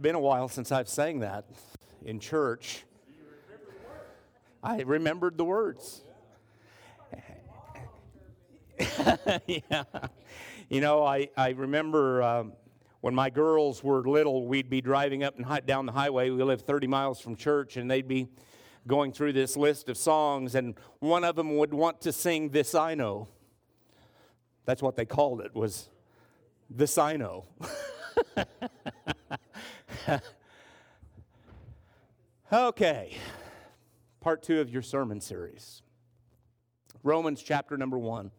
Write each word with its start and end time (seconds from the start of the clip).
been 0.00 0.14
a 0.14 0.20
while 0.20 0.48
since 0.48 0.70
I've 0.70 0.88
sang 0.88 1.20
that 1.20 1.44
in 2.04 2.20
church. 2.20 2.84
I 4.62 4.82
remembered 4.82 5.36
the 5.36 5.44
words. 5.44 6.02
yeah. 9.46 9.84
You 10.68 10.80
know, 10.80 11.04
I, 11.04 11.30
I 11.36 11.50
remember 11.50 12.22
um, 12.22 12.52
when 13.00 13.14
my 13.14 13.28
girls 13.30 13.82
were 13.82 14.02
little, 14.02 14.46
we'd 14.46 14.70
be 14.70 14.80
driving 14.80 15.24
up 15.24 15.36
and 15.36 15.66
down 15.66 15.86
the 15.86 15.92
highway. 15.92 16.30
We 16.30 16.42
lived 16.44 16.64
30 16.64 16.86
miles 16.86 17.20
from 17.20 17.34
church, 17.34 17.76
and 17.76 17.90
they'd 17.90 18.06
be 18.06 18.28
going 18.86 19.12
through 19.12 19.32
this 19.32 19.56
list 19.56 19.88
of 19.88 19.96
songs, 19.96 20.54
and 20.54 20.76
one 21.00 21.24
of 21.24 21.34
them 21.34 21.56
would 21.56 21.74
want 21.74 22.00
to 22.02 22.12
sing 22.12 22.50
This 22.50 22.74
I 22.74 22.94
Know. 22.94 23.28
That's 24.64 24.82
what 24.82 24.94
they 24.94 25.06
called 25.06 25.40
it, 25.40 25.54
was 25.54 25.88
This 26.70 26.98
I 26.98 27.16
Know. 27.16 27.46
okay, 32.52 33.16
part 34.20 34.42
two 34.42 34.60
of 34.60 34.70
your 34.70 34.82
sermon 34.82 35.20
series 35.20 35.82
Romans 37.02 37.42
chapter 37.42 37.76
number 37.76 37.98
one. 37.98 38.30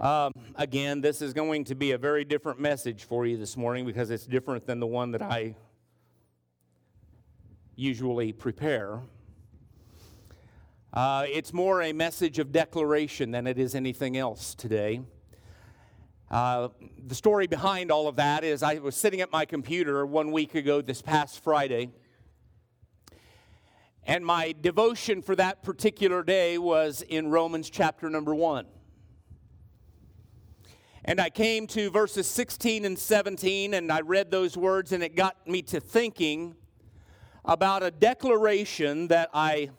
Um, 0.00 0.32
again, 0.56 1.00
this 1.00 1.22
is 1.22 1.32
going 1.32 1.64
to 1.64 1.74
be 1.74 1.92
a 1.92 1.98
very 1.98 2.24
different 2.24 2.58
message 2.58 3.04
for 3.04 3.26
you 3.26 3.36
this 3.36 3.56
morning 3.56 3.86
because 3.86 4.10
it's 4.10 4.26
different 4.26 4.66
than 4.66 4.80
the 4.80 4.86
one 4.86 5.12
that 5.12 5.22
I 5.22 5.54
usually 7.76 8.32
prepare. 8.32 9.00
Uh, 10.92 11.26
it's 11.28 11.52
more 11.52 11.82
a 11.82 11.92
message 11.92 12.38
of 12.38 12.52
declaration 12.52 13.30
than 13.30 13.46
it 13.46 13.58
is 13.58 13.74
anything 13.74 14.16
else 14.16 14.54
today. 14.54 15.00
Uh, 16.34 16.68
the 17.06 17.14
story 17.14 17.46
behind 17.46 17.92
all 17.92 18.08
of 18.08 18.16
that 18.16 18.42
is 18.42 18.64
I 18.64 18.80
was 18.80 18.96
sitting 18.96 19.20
at 19.20 19.30
my 19.30 19.44
computer 19.44 20.04
one 20.04 20.32
week 20.32 20.56
ago, 20.56 20.80
this 20.80 21.00
past 21.00 21.44
Friday, 21.44 21.92
and 24.02 24.26
my 24.26 24.52
devotion 24.60 25.22
for 25.22 25.36
that 25.36 25.62
particular 25.62 26.24
day 26.24 26.58
was 26.58 27.02
in 27.02 27.30
Romans 27.30 27.70
chapter 27.70 28.10
number 28.10 28.34
one. 28.34 28.66
And 31.04 31.20
I 31.20 31.30
came 31.30 31.68
to 31.68 31.88
verses 31.88 32.26
16 32.26 32.84
and 32.84 32.98
17, 32.98 33.72
and 33.72 33.92
I 33.92 34.00
read 34.00 34.32
those 34.32 34.56
words, 34.56 34.90
and 34.90 35.04
it 35.04 35.14
got 35.14 35.46
me 35.46 35.62
to 35.62 35.78
thinking 35.78 36.56
about 37.44 37.84
a 37.84 37.92
declaration 37.92 39.06
that 39.06 39.30
I 39.32 39.70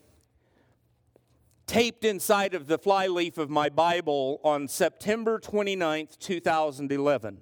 taped 1.67 2.05
inside 2.05 2.53
of 2.53 2.67
the 2.67 2.77
flyleaf 2.77 3.37
of 3.37 3.49
my 3.49 3.69
Bible 3.69 4.39
on 4.43 4.67
September 4.67 5.39
29th, 5.39 6.19
2011. 6.19 7.41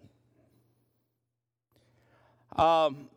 Um, 2.55 3.09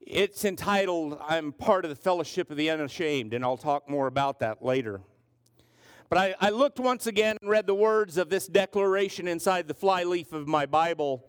it's 0.00 0.44
entitled, 0.44 1.18
I'm 1.26 1.52
part 1.52 1.84
of 1.84 1.90
the 1.90 1.96
Fellowship 1.96 2.50
of 2.50 2.56
the 2.56 2.70
Unashamed, 2.70 3.34
and 3.34 3.44
I'll 3.44 3.56
talk 3.56 3.88
more 3.88 4.06
about 4.06 4.40
that 4.40 4.64
later. 4.64 5.00
But 6.08 6.18
I, 6.18 6.34
I 6.40 6.50
looked 6.50 6.78
once 6.78 7.06
again 7.06 7.36
and 7.42 7.50
read 7.50 7.66
the 7.66 7.74
words 7.74 8.16
of 8.16 8.30
this 8.30 8.46
declaration 8.46 9.28
inside 9.28 9.68
the 9.68 9.74
flyleaf 9.74 10.32
of 10.32 10.46
my 10.46 10.64
Bible. 10.64 11.24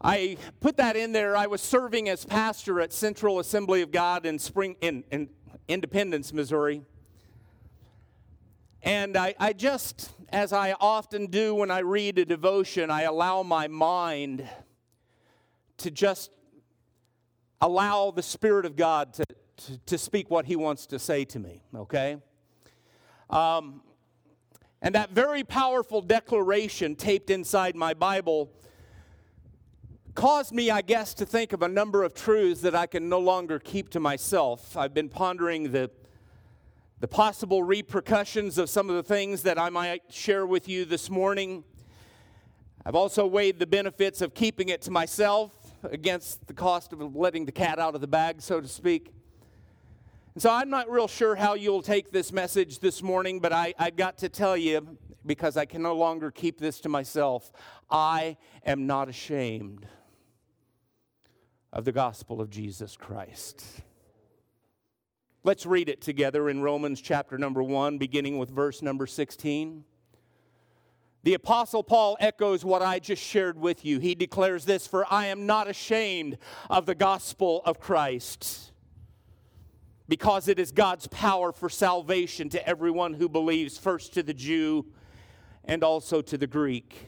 I 0.00 0.36
put 0.60 0.76
that 0.78 0.96
in 0.96 1.12
there. 1.12 1.36
I 1.36 1.46
was 1.46 1.60
serving 1.60 2.08
as 2.08 2.24
pastor 2.24 2.80
at 2.80 2.92
Central 2.92 3.38
Assembly 3.38 3.82
of 3.82 3.92
God 3.92 4.26
in 4.26 4.38
Spring 4.38 4.76
in, 4.80 5.04
in 5.10 5.28
Independence, 5.68 6.32
Missouri. 6.32 6.82
And 8.82 9.16
I, 9.16 9.34
I 9.38 9.52
just, 9.52 10.12
as 10.28 10.52
I 10.52 10.74
often 10.80 11.26
do 11.26 11.54
when 11.54 11.70
I 11.70 11.80
read 11.80 12.18
a 12.18 12.24
devotion, 12.24 12.90
I 12.90 13.02
allow 13.02 13.42
my 13.42 13.66
mind 13.66 14.48
to 15.78 15.90
just 15.90 16.30
allow 17.60 18.12
the 18.12 18.22
Spirit 18.22 18.64
of 18.64 18.76
God 18.76 19.12
to, 19.14 19.24
to, 19.56 19.78
to 19.86 19.98
speak 19.98 20.30
what 20.30 20.46
He 20.46 20.54
wants 20.54 20.86
to 20.86 20.98
say 20.98 21.24
to 21.24 21.40
me, 21.40 21.62
okay? 21.74 22.18
Um, 23.28 23.82
and 24.80 24.94
that 24.94 25.10
very 25.10 25.42
powerful 25.42 26.00
declaration 26.00 26.94
taped 26.94 27.30
inside 27.30 27.74
my 27.74 27.92
Bible 27.92 28.52
caused 30.16 30.50
me, 30.50 30.70
I 30.70 30.80
guess, 30.80 31.12
to 31.14 31.26
think 31.26 31.52
of 31.52 31.62
a 31.62 31.68
number 31.68 32.02
of 32.02 32.14
truths 32.14 32.62
that 32.62 32.74
I 32.74 32.86
can 32.86 33.08
no 33.08 33.20
longer 33.20 33.58
keep 33.58 33.90
to 33.90 34.00
myself. 34.00 34.74
I've 34.74 34.94
been 34.94 35.10
pondering 35.10 35.72
the, 35.72 35.90
the 37.00 37.06
possible 37.06 37.62
repercussions 37.62 38.56
of 38.56 38.70
some 38.70 38.88
of 38.88 38.96
the 38.96 39.02
things 39.02 39.42
that 39.42 39.58
I 39.58 39.68
might 39.68 40.04
share 40.10 40.46
with 40.46 40.68
you 40.68 40.86
this 40.86 41.10
morning. 41.10 41.64
I've 42.84 42.94
also 42.94 43.26
weighed 43.26 43.58
the 43.58 43.66
benefits 43.66 44.22
of 44.22 44.32
keeping 44.32 44.70
it 44.70 44.80
to 44.82 44.90
myself 44.90 45.52
against 45.84 46.46
the 46.46 46.54
cost 46.54 46.94
of 46.94 47.14
letting 47.14 47.44
the 47.44 47.52
cat 47.52 47.78
out 47.78 47.94
of 47.94 48.00
the 48.00 48.06
bag, 48.06 48.40
so 48.40 48.58
to 48.58 48.68
speak. 48.68 49.12
And 50.32 50.42
so 50.42 50.50
I'm 50.50 50.70
not 50.70 50.90
real 50.90 51.08
sure 51.08 51.36
how 51.36 51.54
you'll 51.54 51.82
take 51.82 52.10
this 52.10 52.32
message 52.32 52.78
this 52.78 53.02
morning, 53.02 53.38
but 53.38 53.52
I, 53.52 53.74
I 53.78 53.90
got 53.90 54.16
to 54.18 54.30
tell 54.30 54.56
you, 54.56 54.96
because 55.26 55.58
I 55.58 55.66
can 55.66 55.82
no 55.82 55.94
longer 55.94 56.30
keep 56.30 56.58
this 56.58 56.80
to 56.80 56.88
myself, 56.88 57.52
I 57.90 58.38
am 58.64 58.86
not 58.86 59.10
ashamed 59.10 59.86
of 61.72 61.84
the 61.84 61.92
gospel 61.92 62.40
of 62.40 62.50
Jesus 62.50 62.96
Christ. 62.96 63.64
Let's 65.42 65.64
read 65.64 65.88
it 65.88 66.00
together 66.00 66.48
in 66.48 66.60
Romans 66.60 67.00
chapter 67.00 67.38
number 67.38 67.62
1, 67.62 67.98
beginning 67.98 68.38
with 68.38 68.50
verse 68.50 68.82
number 68.82 69.06
16. 69.06 69.84
The 71.22 71.34
Apostle 71.34 71.82
Paul 71.82 72.16
echoes 72.20 72.64
what 72.64 72.82
I 72.82 72.98
just 72.98 73.22
shared 73.22 73.58
with 73.58 73.84
you. 73.84 73.98
He 73.98 74.14
declares 74.14 74.64
this 74.64 74.86
For 74.86 75.04
I 75.12 75.26
am 75.26 75.46
not 75.46 75.68
ashamed 75.68 76.38
of 76.70 76.86
the 76.86 76.94
gospel 76.94 77.62
of 77.64 77.80
Christ, 77.80 78.72
because 80.08 80.48
it 80.48 80.58
is 80.58 80.72
God's 80.72 81.06
power 81.08 81.52
for 81.52 81.68
salvation 81.68 82.48
to 82.50 82.68
everyone 82.68 83.14
who 83.14 83.28
believes, 83.28 83.78
first 83.78 84.14
to 84.14 84.22
the 84.22 84.34
Jew 84.34 84.86
and 85.64 85.82
also 85.82 86.22
to 86.22 86.38
the 86.38 86.46
Greek. 86.46 87.06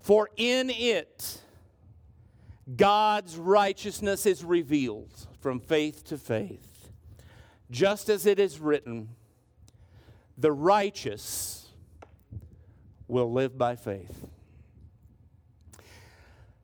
For 0.00 0.28
in 0.36 0.70
it, 0.70 1.40
God's 2.76 3.36
righteousness 3.36 4.26
is 4.26 4.44
revealed 4.44 5.26
from 5.40 5.60
faith 5.60 6.04
to 6.04 6.18
faith. 6.18 6.90
Just 7.70 8.08
as 8.08 8.26
it 8.26 8.38
is 8.38 8.60
written, 8.60 9.10
the 10.36 10.52
righteous 10.52 11.68
will 13.06 13.32
live 13.32 13.56
by 13.56 13.74
faith. 13.74 14.26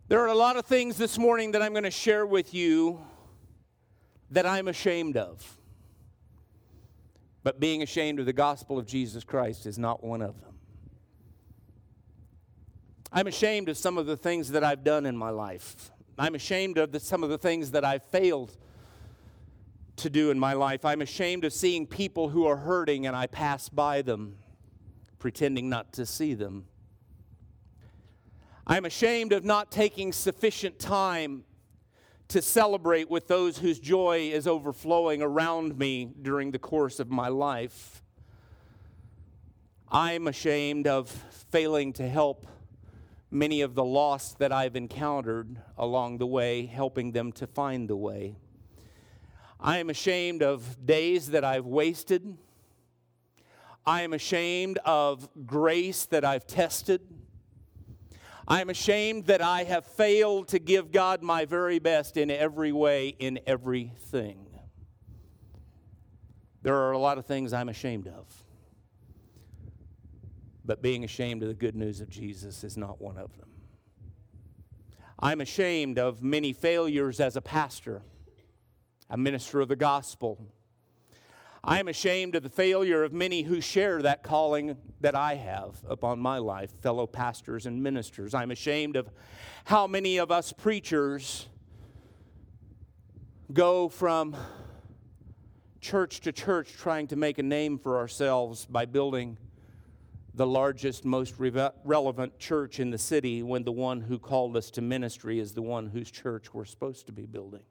There 0.08 0.20
are 0.20 0.28
a 0.28 0.34
lot 0.34 0.56
of 0.56 0.66
things 0.66 0.98
this 0.98 1.18
morning 1.18 1.52
that 1.52 1.62
I'm 1.62 1.72
going 1.72 1.84
to 1.84 1.90
share 1.90 2.26
with 2.26 2.52
you 2.52 3.00
that 4.30 4.44
I'm 4.44 4.68
ashamed 4.68 5.16
of. 5.16 5.58
But 7.42 7.60
being 7.60 7.82
ashamed 7.82 8.20
of 8.20 8.26
the 8.26 8.32
gospel 8.32 8.78
of 8.78 8.86
Jesus 8.86 9.24
Christ 9.24 9.66
is 9.66 9.78
not 9.78 10.04
one 10.04 10.20
of 10.22 10.40
them. 10.40 10.54
I'm 13.12 13.26
ashamed 13.26 13.68
of 13.68 13.78
some 13.78 13.96
of 13.96 14.06
the 14.06 14.16
things 14.16 14.50
that 14.50 14.64
I've 14.64 14.82
done 14.82 15.06
in 15.06 15.16
my 15.16 15.30
life. 15.30 15.90
I'm 16.18 16.34
ashamed 16.34 16.78
of 16.78 16.92
the, 16.92 17.00
some 17.00 17.24
of 17.24 17.30
the 17.30 17.38
things 17.38 17.72
that 17.72 17.84
I've 17.84 18.04
failed 18.04 18.56
to 19.96 20.10
do 20.10 20.30
in 20.30 20.38
my 20.38 20.52
life. 20.52 20.84
I'm 20.84 21.02
ashamed 21.02 21.44
of 21.44 21.52
seeing 21.52 21.86
people 21.86 22.28
who 22.28 22.46
are 22.46 22.56
hurting 22.56 23.06
and 23.06 23.16
I 23.16 23.26
pass 23.26 23.68
by 23.68 24.02
them, 24.02 24.36
pretending 25.18 25.68
not 25.68 25.92
to 25.94 26.06
see 26.06 26.34
them. 26.34 26.66
I'm 28.66 28.84
ashamed 28.84 29.32
of 29.32 29.44
not 29.44 29.70
taking 29.70 30.12
sufficient 30.12 30.78
time 30.78 31.44
to 32.28 32.40
celebrate 32.40 33.10
with 33.10 33.28
those 33.28 33.58
whose 33.58 33.78
joy 33.78 34.30
is 34.32 34.46
overflowing 34.46 35.20
around 35.20 35.76
me 35.78 36.12
during 36.22 36.50
the 36.50 36.58
course 36.58 36.98
of 36.98 37.10
my 37.10 37.28
life. 37.28 38.02
I'm 39.90 40.26
ashamed 40.26 40.86
of 40.86 41.10
failing 41.50 41.92
to 41.94 42.08
help 42.08 42.46
many 43.34 43.62
of 43.62 43.74
the 43.74 43.84
lost 43.84 44.38
that 44.38 44.52
I've 44.52 44.76
encountered 44.76 45.58
along 45.76 46.18
the 46.18 46.26
way, 46.26 46.66
helping 46.66 47.10
them 47.10 47.32
to 47.32 47.48
find 47.48 47.90
the 47.90 47.96
way. 47.96 48.36
I 49.58 49.78
am 49.78 49.90
ashamed 49.90 50.42
of 50.42 50.86
days 50.86 51.30
that 51.30 51.42
I've 51.42 51.66
wasted. 51.66 52.38
I 53.84 54.02
am 54.02 54.12
ashamed 54.12 54.78
of 54.84 55.28
grace 55.46 56.06
that 56.06 56.24
I've 56.24 56.46
tested. 56.46 57.00
I 58.46 58.60
am 58.60 58.70
ashamed 58.70 59.26
that 59.26 59.42
I 59.42 59.64
have 59.64 59.84
failed 59.84 60.48
to 60.48 60.60
give 60.60 60.92
God 60.92 61.20
my 61.20 61.44
very 61.44 61.80
best 61.80 62.16
in 62.16 62.30
every 62.30 62.70
way, 62.70 63.08
in 63.18 63.40
everything. 63.48 64.46
There 66.62 66.76
are 66.76 66.92
a 66.92 66.98
lot 66.98 67.18
of 67.18 67.26
things 67.26 67.52
I'm 67.52 67.68
ashamed 67.68 68.06
of. 68.06 68.43
But 70.64 70.82
being 70.82 71.04
ashamed 71.04 71.42
of 71.42 71.48
the 71.48 71.54
good 71.54 71.76
news 71.76 72.00
of 72.00 72.08
Jesus 72.08 72.64
is 72.64 72.76
not 72.76 73.00
one 73.00 73.18
of 73.18 73.36
them. 73.38 73.48
I'm 75.18 75.40
ashamed 75.40 75.98
of 75.98 76.22
many 76.22 76.52
failures 76.52 77.20
as 77.20 77.36
a 77.36 77.40
pastor, 77.40 78.02
a 79.10 79.16
minister 79.16 79.60
of 79.60 79.68
the 79.68 79.76
gospel. 79.76 80.38
I 81.62 81.80
am 81.80 81.88
ashamed 81.88 82.34
of 82.34 82.42
the 82.42 82.50
failure 82.50 83.04
of 83.04 83.12
many 83.12 83.42
who 83.42 83.60
share 83.60 84.02
that 84.02 84.22
calling 84.22 84.76
that 85.00 85.14
I 85.14 85.36
have 85.36 85.76
upon 85.88 86.18
my 86.18 86.38
life, 86.38 86.70
fellow 86.82 87.06
pastors 87.06 87.64
and 87.64 87.82
ministers. 87.82 88.34
I'm 88.34 88.50
ashamed 88.50 88.96
of 88.96 89.08
how 89.64 89.86
many 89.86 90.18
of 90.18 90.30
us 90.30 90.52
preachers 90.52 91.48
go 93.52 93.88
from 93.88 94.36
church 95.80 96.20
to 96.22 96.32
church 96.32 96.72
trying 96.72 97.06
to 97.06 97.16
make 97.16 97.38
a 97.38 97.42
name 97.42 97.78
for 97.78 97.96
ourselves 97.96 98.66
by 98.66 98.84
building 98.84 99.38
the 100.34 100.46
largest, 100.46 101.04
most 101.04 101.38
re- 101.38 101.70
relevant 101.84 102.38
church 102.38 102.80
in 102.80 102.90
the 102.90 102.98
city 102.98 103.42
when 103.42 103.62
the 103.62 103.72
one 103.72 104.00
who 104.00 104.18
called 104.18 104.56
us 104.56 104.70
to 104.72 104.82
ministry 104.82 105.38
is 105.38 105.52
the 105.52 105.62
one 105.62 105.86
whose 105.86 106.10
church 106.10 106.52
we're 106.52 106.64
supposed 106.64 107.06
to 107.06 107.12
be 107.12 107.24
building. 107.24 107.62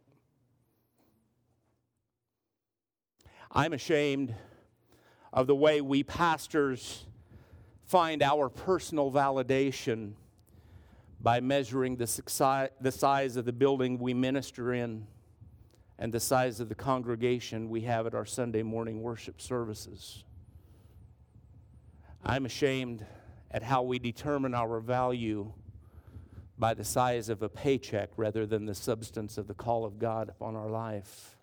I'm 3.51 3.74
ashamed 3.74 4.33
of 5.33 5.48
the 5.48 5.56
way 5.56 5.81
we 5.81 6.04
pastors 6.04 7.06
find 7.86 8.24
our 8.24 8.50
personal 8.50 9.12
validation 9.12 10.13
by 11.19 11.39
measuring 11.39 11.98
the, 11.98 12.07
size 12.07 13.36
of 13.38 13.45
the 13.45 13.54
building 13.54 14.00
we 14.00 14.13
minister 14.13 14.74
in 14.74 15.06
and 16.00 16.13
the 16.13 16.19
size 16.19 16.59
of 16.59 16.69
the 16.69 16.75
congregation 16.75 17.69
we 17.69 17.81
have 17.81 18.07
at 18.07 18.16
our 18.16 18.25
Sunday 18.25 18.63
morning 18.63 19.01
worship 19.01 19.39
services. 19.39 20.24
I'm 22.25 22.46
ashamed 22.46 23.06
at 23.52 23.64
how 23.64 23.84
we 23.84 24.00
determine 24.00 24.56
our 24.56 24.80
value 24.80 25.52
by 26.58 26.74
the 26.74 26.86
size 26.86 27.28
of 27.28 27.42
a 27.42 27.50
paycheck 27.50 28.12
rather 28.16 28.46
than 28.46 28.66
the 28.66 28.75
substance 28.75 29.38
of 29.38 29.48
the 29.48 29.54
call 29.54 29.84
of 29.84 30.00
God 30.00 30.30
upon 30.30 30.56
our 30.56 30.70
life. 30.70 31.36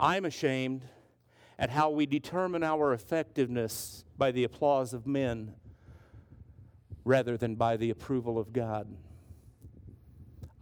I'm 0.00 0.24
ashamed 0.24 0.82
at 1.58 1.70
how 1.70 1.90
we 1.90 2.06
determine 2.06 2.64
our 2.64 2.92
effectiveness 2.92 4.04
by 4.18 4.32
the 4.32 4.42
applause 4.42 4.92
of 4.92 5.06
men 5.06 5.54
rather 7.04 7.36
than 7.36 7.54
by 7.54 7.76
the 7.76 7.90
approval 7.90 8.36
of 8.36 8.52
God. 8.52 8.88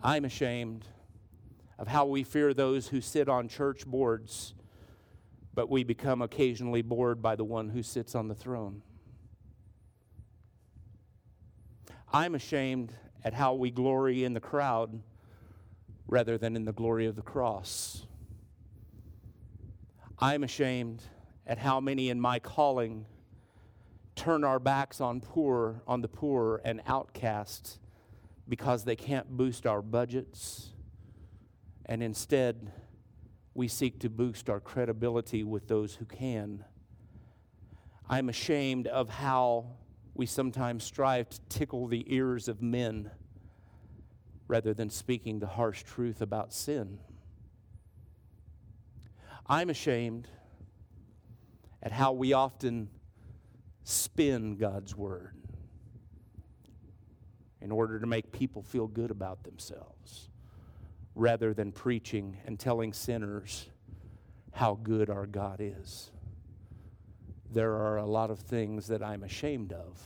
I'm 0.03 0.27
ashamed 0.27 0.85
of 1.79 1.89
how 1.89 2.05
we 2.05 2.23
fear 2.23 2.53
those 2.53 2.89
who 2.89 3.01
sit 3.01 3.31
on 3.31 3.49
church 3.49 3.87
boards, 3.87 4.55
but 5.55 5.71
we 5.71 5.85
become 5.85 6.21
occasionally 6.21 6.83
bored 6.83 7.23
by 7.23 7.37
the 7.37 7.45
one 7.45 7.69
who 7.69 7.83
sits 7.83 8.15
on 8.15 8.29
the 8.29 8.35
throne. 8.35 8.83
I'm 12.13 12.35
ashamed 12.35 12.93
at 13.25 13.35
how 13.35 13.55
we 13.55 13.71
glory 13.71 14.25
in 14.25 14.35
the 14.35 14.41
crowd 14.41 15.01
rather 16.07 16.37
than 16.37 16.57
in 16.57 16.65
the 16.65 16.73
glory 16.73 17.07
of 17.07 17.17
the 17.17 17.23
cross. 17.23 18.07
I'm 20.19 20.45
ashamed 20.45 21.03
at 21.47 21.59
how 21.59 21.81
many 21.81 22.09
in 22.09 22.21
my 22.21 22.39
calling 22.39 23.07
turn 24.15 24.45
our 24.45 24.59
backs 24.59 25.01
on 25.01 25.21
poor 25.21 25.83
on 25.87 26.01
the 26.01 26.09
poor 26.09 26.61
and 26.65 26.81
outcasts 26.87 27.79
because 28.49 28.85
they 28.85 28.95
can't 28.95 29.29
boost 29.37 29.67
our 29.67 29.83
budgets 29.83 30.71
and 31.87 32.03
instead 32.03 32.71
we 33.55 33.69
seek 33.69 34.01
to 34.01 34.11
boost 34.11 34.51
our 34.51 34.61
credibility 34.61 35.45
with 35.45 35.69
those 35.69 35.95
who 35.95 36.05
can. 36.05 36.65
I'm 38.09 38.29
ashamed 38.29 38.89
of 38.89 39.09
how 39.09 39.77
we 40.15 40.27
sometimes 40.27 40.85
strive 40.85 41.29
to 41.31 41.41
tickle 41.49 41.87
the 41.87 42.05
ears 42.13 42.49
of 42.49 42.61
men 42.61 43.11
rather 44.49 44.75
than 44.75 44.91
speaking 44.91 45.39
the 45.39 45.47
harsh 45.47 45.85
truth 45.85 46.21
about 46.21 46.53
sin. 46.53 46.99
I'm 49.47 49.71
ashamed 49.71 50.29
at 51.83 51.93
how 51.93 52.13
we 52.13 52.33
often 52.33 52.89
spin 53.85 54.57
God's 54.57 54.97
word 54.97 55.37
in 57.61 57.71
order 57.71 58.01
to 58.01 58.07
make 58.07 58.33
people 58.33 58.63
feel 58.63 58.87
good 58.87 59.11
about 59.11 59.45
themselves 59.45 60.31
rather 61.15 61.55
than 61.55 61.73
preaching 61.73 62.39
and 62.47 62.59
telling 62.59 62.93
sinners 62.93 63.69
how 64.53 64.79
good 64.83 65.11
our 65.11 65.27
God 65.27 65.61
is. 65.61 66.11
There 67.53 67.73
are 67.73 67.99
a 67.99 68.07
lot 68.07 68.31
of 68.31 68.41
things 68.41 68.89
that 68.89 69.03
I'm 69.03 69.23
ashamed 69.23 69.73
of, 69.73 70.01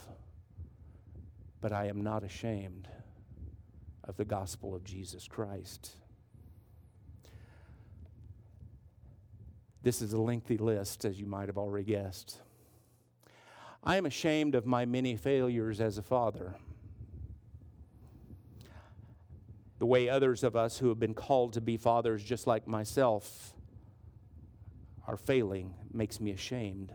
but 1.61 1.71
I 1.71 1.87
am 1.87 2.01
not 2.01 2.23
ashamed 2.23 2.87
of 4.03 4.17
the 4.17 4.25
gospel 4.25 4.75
of 4.75 4.83
Jesus 4.83 5.27
Christ. 5.27 5.91
This 9.81 10.01
is 10.01 10.13
a 10.13 10.19
lengthy 10.19 10.57
list, 10.57 11.05
as 11.05 11.19
you 11.19 11.25
might 11.25 11.47
have 11.47 11.57
already 11.57 11.85
guessed. 11.85 12.39
I 13.83 13.95
am 13.95 14.05
ashamed 14.05 14.55
of 14.55 14.65
my 14.65 14.85
many 14.85 15.15
failures 15.15 15.79
as 15.79 15.97
a 15.97 16.03
father. 16.03 16.55
The 19.79 19.85
way 19.85 20.09
others 20.09 20.43
of 20.43 20.55
us 20.55 20.77
who 20.77 20.89
have 20.89 20.99
been 20.99 21.13
called 21.13 21.53
to 21.53 21.61
be 21.61 21.77
fathers, 21.77 22.23
just 22.23 22.45
like 22.45 22.67
myself, 22.67 23.53
are 25.07 25.17
failing 25.17 25.73
makes 25.93 26.19
me 26.19 26.31
ashamed. 26.31 26.93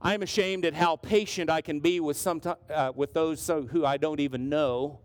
I'm 0.00 0.22
ashamed 0.22 0.64
at 0.64 0.74
how 0.74 0.96
patient 0.96 1.50
I 1.50 1.60
can 1.60 1.80
be 1.80 2.00
with, 2.00 2.16
some, 2.16 2.40
uh, 2.70 2.92
with 2.94 3.12
those 3.12 3.46
who 3.46 3.84
I 3.84 3.96
don't 3.96 4.20
even 4.20 4.48
know, 4.48 5.00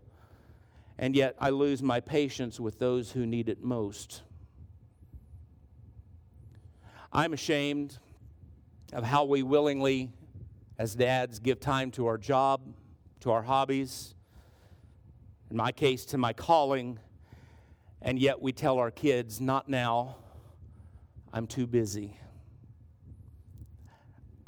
and 0.98 1.14
yet 1.14 1.36
I 1.38 1.50
lose 1.50 1.82
my 1.82 2.00
patience 2.00 2.58
with 2.58 2.78
those 2.78 3.12
who 3.12 3.26
need 3.26 3.48
it 3.48 3.62
most. 3.62 4.22
I'm 7.12 7.32
ashamed 7.32 7.98
of 8.92 9.04
how 9.04 9.24
we 9.24 9.42
willingly, 9.42 10.10
as 10.78 10.94
dads, 10.94 11.38
give 11.38 11.60
time 11.60 11.90
to 11.92 12.06
our 12.06 12.18
job, 12.18 12.62
to 13.20 13.30
our 13.30 13.42
hobbies, 13.42 14.14
in 15.54 15.58
my 15.58 15.70
case, 15.70 16.04
to 16.04 16.18
my 16.18 16.32
calling, 16.32 16.98
and 18.02 18.18
yet 18.18 18.42
we 18.42 18.52
tell 18.52 18.78
our 18.78 18.90
kids, 18.90 19.40
not 19.40 19.68
now, 19.68 20.16
I'm 21.32 21.46
too 21.46 21.68
busy. 21.68 22.18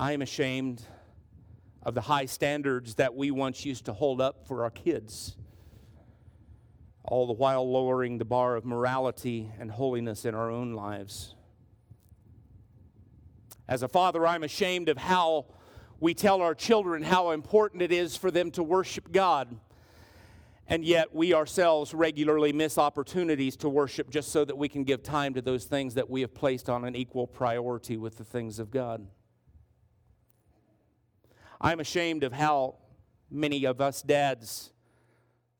I 0.00 0.10
am 0.10 0.20
ashamed 0.20 0.82
of 1.84 1.94
the 1.94 2.00
high 2.00 2.26
standards 2.26 2.96
that 2.96 3.14
we 3.14 3.30
once 3.30 3.64
used 3.64 3.84
to 3.84 3.92
hold 3.92 4.20
up 4.20 4.48
for 4.48 4.64
our 4.64 4.70
kids, 4.70 5.36
all 7.04 7.28
the 7.28 7.34
while 7.34 7.70
lowering 7.70 8.18
the 8.18 8.24
bar 8.24 8.56
of 8.56 8.64
morality 8.64 9.52
and 9.60 9.70
holiness 9.70 10.24
in 10.24 10.34
our 10.34 10.50
own 10.50 10.72
lives. 10.72 11.36
As 13.68 13.84
a 13.84 13.88
father, 13.88 14.26
I'm 14.26 14.42
ashamed 14.42 14.88
of 14.88 14.98
how 14.98 15.46
we 16.00 16.14
tell 16.14 16.42
our 16.42 16.56
children 16.56 17.04
how 17.04 17.30
important 17.30 17.80
it 17.80 17.92
is 17.92 18.16
for 18.16 18.32
them 18.32 18.50
to 18.50 18.64
worship 18.64 19.12
God. 19.12 19.60
And 20.68 20.84
yet, 20.84 21.14
we 21.14 21.32
ourselves 21.32 21.94
regularly 21.94 22.52
miss 22.52 22.76
opportunities 22.76 23.56
to 23.58 23.68
worship 23.68 24.10
just 24.10 24.30
so 24.30 24.44
that 24.44 24.58
we 24.58 24.68
can 24.68 24.82
give 24.82 25.02
time 25.02 25.34
to 25.34 25.42
those 25.42 25.64
things 25.64 25.94
that 25.94 26.10
we 26.10 26.22
have 26.22 26.34
placed 26.34 26.68
on 26.68 26.84
an 26.84 26.96
equal 26.96 27.28
priority 27.28 27.96
with 27.96 28.16
the 28.16 28.24
things 28.24 28.58
of 28.58 28.72
God. 28.72 29.06
I'm 31.60 31.78
ashamed 31.78 32.24
of 32.24 32.32
how 32.32 32.78
many 33.30 33.64
of 33.64 33.80
us 33.80 34.02
dads 34.02 34.72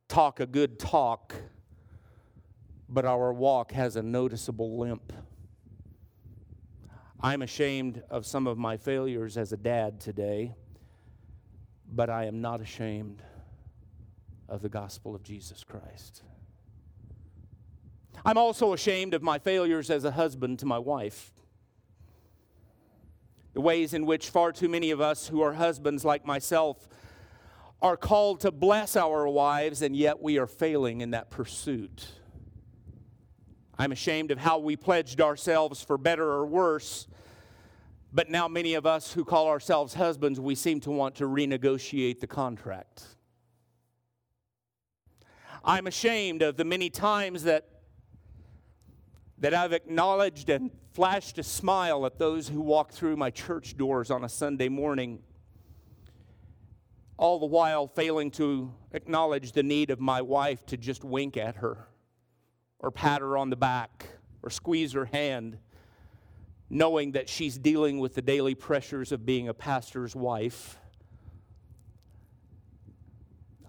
talk 0.08 0.40
a 0.40 0.46
good 0.46 0.78
talk, 0.78 1.36
but 2.88 3.04
our 3.04 3.32
walk 3.32 3.72
has 3.72 3.94
a 3.94 4.02
noticeable 4.02 4.76
limp. 4.76 5.12
I'm 7.20 7.42
ashamed 7.42 8.02
of 8.10 8.26
some 8.26 8.48
of 8.48 8.58
my 8.58 8.76
failures 8.76 9.36
as 9.36 9.52
a 9.52 9.56
dad 9.56 10.00
today, 10.00 10.54
but 11.90 12.10
I 12.10 12.24
am 12.24 12.40
not 12.40 12.60
ashamed 12.60 13.22
of 14.48 14.62
the 14.62 14.68
gospel 14.68 15.14
of 15.14 15.22
Jesus 15.22 15.64
Christ. 15.64 16.22
I'm 18.24 18.38
also 18.38 18.72
ashamed 18.72 19.14
of 19.14 19.22
my 19.22 19.38
failures 19.38 19.90
as 19.90 20.04
a 20.04 20.10
husband 20.10 20.58
to 20.60 20.66
my 20.66 20.78
wife. 20.78 21.32
The 23.54 23.60
ways 23.60 23.94
in 23.94 24.04
which 24.04 24.30
far 24.30 24.52
too 24.52 24.68
many 24.68 24.90
of 24.90 25.00
us 25.00 25.28
who 25.28 25.40
are 25.40 25.54
husbands 25.54 26.04
like 26.04 26.26
myself 26.26 26.88
are 27.80 27.96
called 27.96 28.40
to 28.40 28.50
bless 28.50 28.96
our 28.96 29.28
wives, 29.28 29.82
and 29.82 29.96
yet 29.96 30.22
we 30.22 30.38
are 30.38 30.46
failing 30.46 31.00
in 31.00 31.10
that 31.10 31.30
pursuit. 31.30 32.06
I'm 33.78 33.92
ashamed 33.92 34.30
of 34.30 34.38
how 34.38 34.58
we 34.58 34.76
pledged 34.76 35.20
ourselves 35.20 35.82
for 35.82 35.98
better 35.98 36.24
or 36.24 36.46
worse. 36.46 37.06
But 38.12 38.30
now, 38.30 38.48
many 38.48 38.74
of 38.74 38.86
us 38.86 39.12
who 39.12 39.24
call 39.24 39.48
ourselves 39.48 39.94
husbands, 39.94 40.40
we 40.40 40.54
seem 40.54 40.80
to 40.80 40.90
want 40.90 41.16
to 41.16 41.24
renegotiate 41.24 42.20
the 42.20 42.26
contract. 42.26 43.04
I'm 45.68 45.88
ashamed 45.88 46.42
of 46.42 46.56
the 46.56 46.64
many 46.64 46.90
times 46.90 47.42
that, 47.42 47.68
that 49.38 49.52
I've 49.52 49.72
acknowledged 49.72 50.48
and 50.48 50.70
flashed 50.92 51.38
a 51.38 51.42
smile 51.42 52.06
at 52.06 52.20
those 52.20 52.48
who 52.48 52.60
walk 52.60 52.92
through 52.92 53.16
my 53.16 53.30
church 53.30 53.76
doors 53.76 54.12
on 54.12 54.22
a 54.22 54.28
Sunday 54.28 54.68
morning, 54.68 55.18
all 57.16 57.40
the 57.40 57.46
while 57.46 57.88
failing 57.88 58.30
to 58.32 58.72
acknowledge 58.92 59.50
the 59.50 59.64
need 59.64 59.90
of 59.90 59.98
my 59.98 60.22
wife 60.22 60.64
to 60.66 60.76
just 60.76 61.02
wink 61.02 61.36
at 61.36 61.56
her 61.56 61.88
or 62.78 62.92
pat 62.92 63.20
her 63.20 63.36
on 63.36 63.50
the 63.50 63.56
back 63.56 64.06
or 64.44 64.50
squeeze 64.50 64.92
her 64.92 65.06
hand 65.06 65.58
knowing 66.70 67.12
that 67.12 67.28
she's 67.28 67.58
dealing 67.58 67.98
with 67.98 68.14
the 68.14 68.22
daily 68.22 68.54
pressures 68.54 69.10
of 69.10 69.26
being 69.26 69.48
a 69.48 69.54
pastor's 69.54 70.14
wife. 70.14 70.78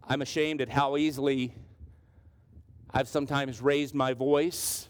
I'm 0.08 0.22
ashamed 0.22 0.62
at 0.62 0.70
how 0.70 0.98
easily 0.98 1.56
I've 2.98 3.08
sometimes 3.08 3.62
raised 3.62 3.94
my 3.94 4.14
voice 4.14 4.90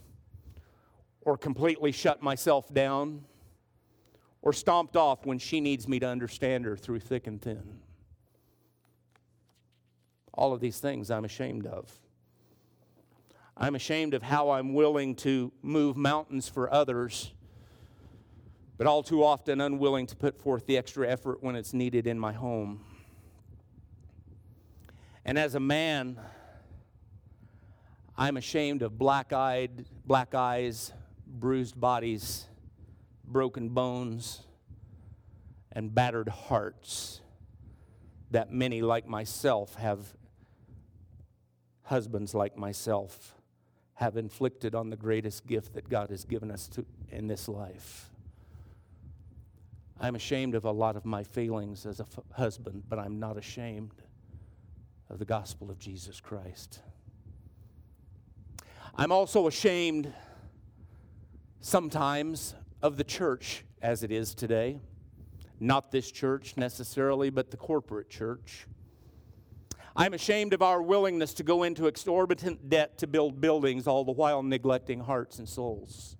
or 1.19 1.37
completely 1.37 1.91
shut 1.91 2.23
myself 2.23 2.73
down 2.73 3.25
or 4.41 4.53
stomped 4.53 4.95
off 4.95 5.25
when 5.25 5.39
she 5.39 5.59
needs 5.59 5.89
me 5.89 5.99
to 5.99 6.07
understand 6.07 6.63
her 6.63 6.77
through 6.77 7.01
thick 7.01 7.27
and 7.27 7.41
thin. 7.41 7.81
All 10.33 10.53
of 10.53 10.61
these 10.61 10.79
things 10.79 11.11
I'm 11.11 11.25
ashamed 11.25 11.65
of. 11.65 11.91
I'm 13.57 13.75
ashamed 13.75 14.13
of 14.13 14.23
how 14.23 14.51
I'm 14.51 14.73
willing 14.73 15.13
to 15.15 15.51
move 15.61 15.97
mountains 15.97 16.47
for 16.47 16.73
others, 16.73 17.33
but 18.77 18.87
all 18.87 19.03
too 19.03 19.21
often 19.21 19.59
unwilling 19.59 20.07
to 20.07 20.15
put 20.15 20.39
forth 20.39 20.65
the 20.65 20.77
extra 20.77 21.09
effort 21.09 21.43
when 21.43 21.57
it's 21.57 21.73
needed 21.73 22.07
in 22.07 22.17
my 22.17 22.31
home. 22.31 22.85
And 25.25 25.37
as 25.37 25.55
a 25.55 25.59
man, 25.59 26.17
I'm 28.17 28.37
ashamed 28.37 28.81
of 28.81 28.97
black 28.97 29.31
eyed, 29.31 29.85
black 30.05 30.33
eyes, 30.33 30.91
bruised 31.27 31.79
bodies, 31.79 32.47
broken 33.23 33.69
bones, 33.69 34.41
and 35.71 35.93
battered 35.93 36.27
hearts 36.27 37.21
that 38.31 38.51
many 38.51 38.81
like 38.81 39.07
myself 39.07 39.75
have, 39.75 39.99
husbands 41.83 42.33
like 42.33 42.57
myself, 42.57 43.35
have 43.93 44.17
inflicted 44.17 44.73
on 44.73 44.89
the 44.89 44.97
greatest 44.97 45.45
gift 45.45 45.75
that 45.75 45.87
God 45.87 46.09
has 46.09 46.25
given 46.25 46.49
us 46.49 46.67
to, 46.69 46.85
in 47.11 47.27
this 47.27 47.47
life. 47.47 48.09
I'm 49.99 50.15
ashamed 50.15 50.55
of 50.55 50.65
a 50.65 50.71
lot 50.71 50.95
of 50.95 51.05
my 51.05 51.23
failings 51.23 51.85
as 51.85 51.99
a 51.99 52.03
f- 52.03 52.23
husband, 52.33 52.83
but 52.89 52.97
I'm 52.97 53.19
not 53.19 53.37
ashamed 53.37 53.93
of 55.09 55.19
the 55.19 55.25
gospel 55.25 55.69
of 55.69 55.79
Jesus 55.79 56.19
Christ. 56.19 56.79
I'm 58.99 59.11
also 59.11 59.45
ashamed 59.45 60.11
sometimes 61.61 62.55
of 62.81 62.97
the 62.97 63.03
church 63.03 63.63
as 63.79 64.01
it 64.01 64.11
is 64.11 64.33
today. 64.33 64.79
Not 65.59 65.91
this 65.91 66.09
church 66.09 66.57
necessarily, 66.57 67.29
but 67.29 67.51
the 67.51 67.57
corporate 67.57 68.09
church. 68.09 68.65
I'm 69.95 70.15
ashamed 70.15 70.53
of 70.53 70.63
our 70.63 70.81
willingness 70.81 71.35
to 71.35 71.43
go 71.43 71.61
into 71.61 71.85
exorbitant 71.85 72.69
debt 72.69 72.97
to 72.97 73.05
build 73.05 73.39
buildings, 73.39 73.85
all 73.85 74.03
the 74.03 74.11
while 74.11 74.41
neglecting 74.41 75.01
hearts 75.01 75.37
and 75.37 75.47
souls. 75.47 76.17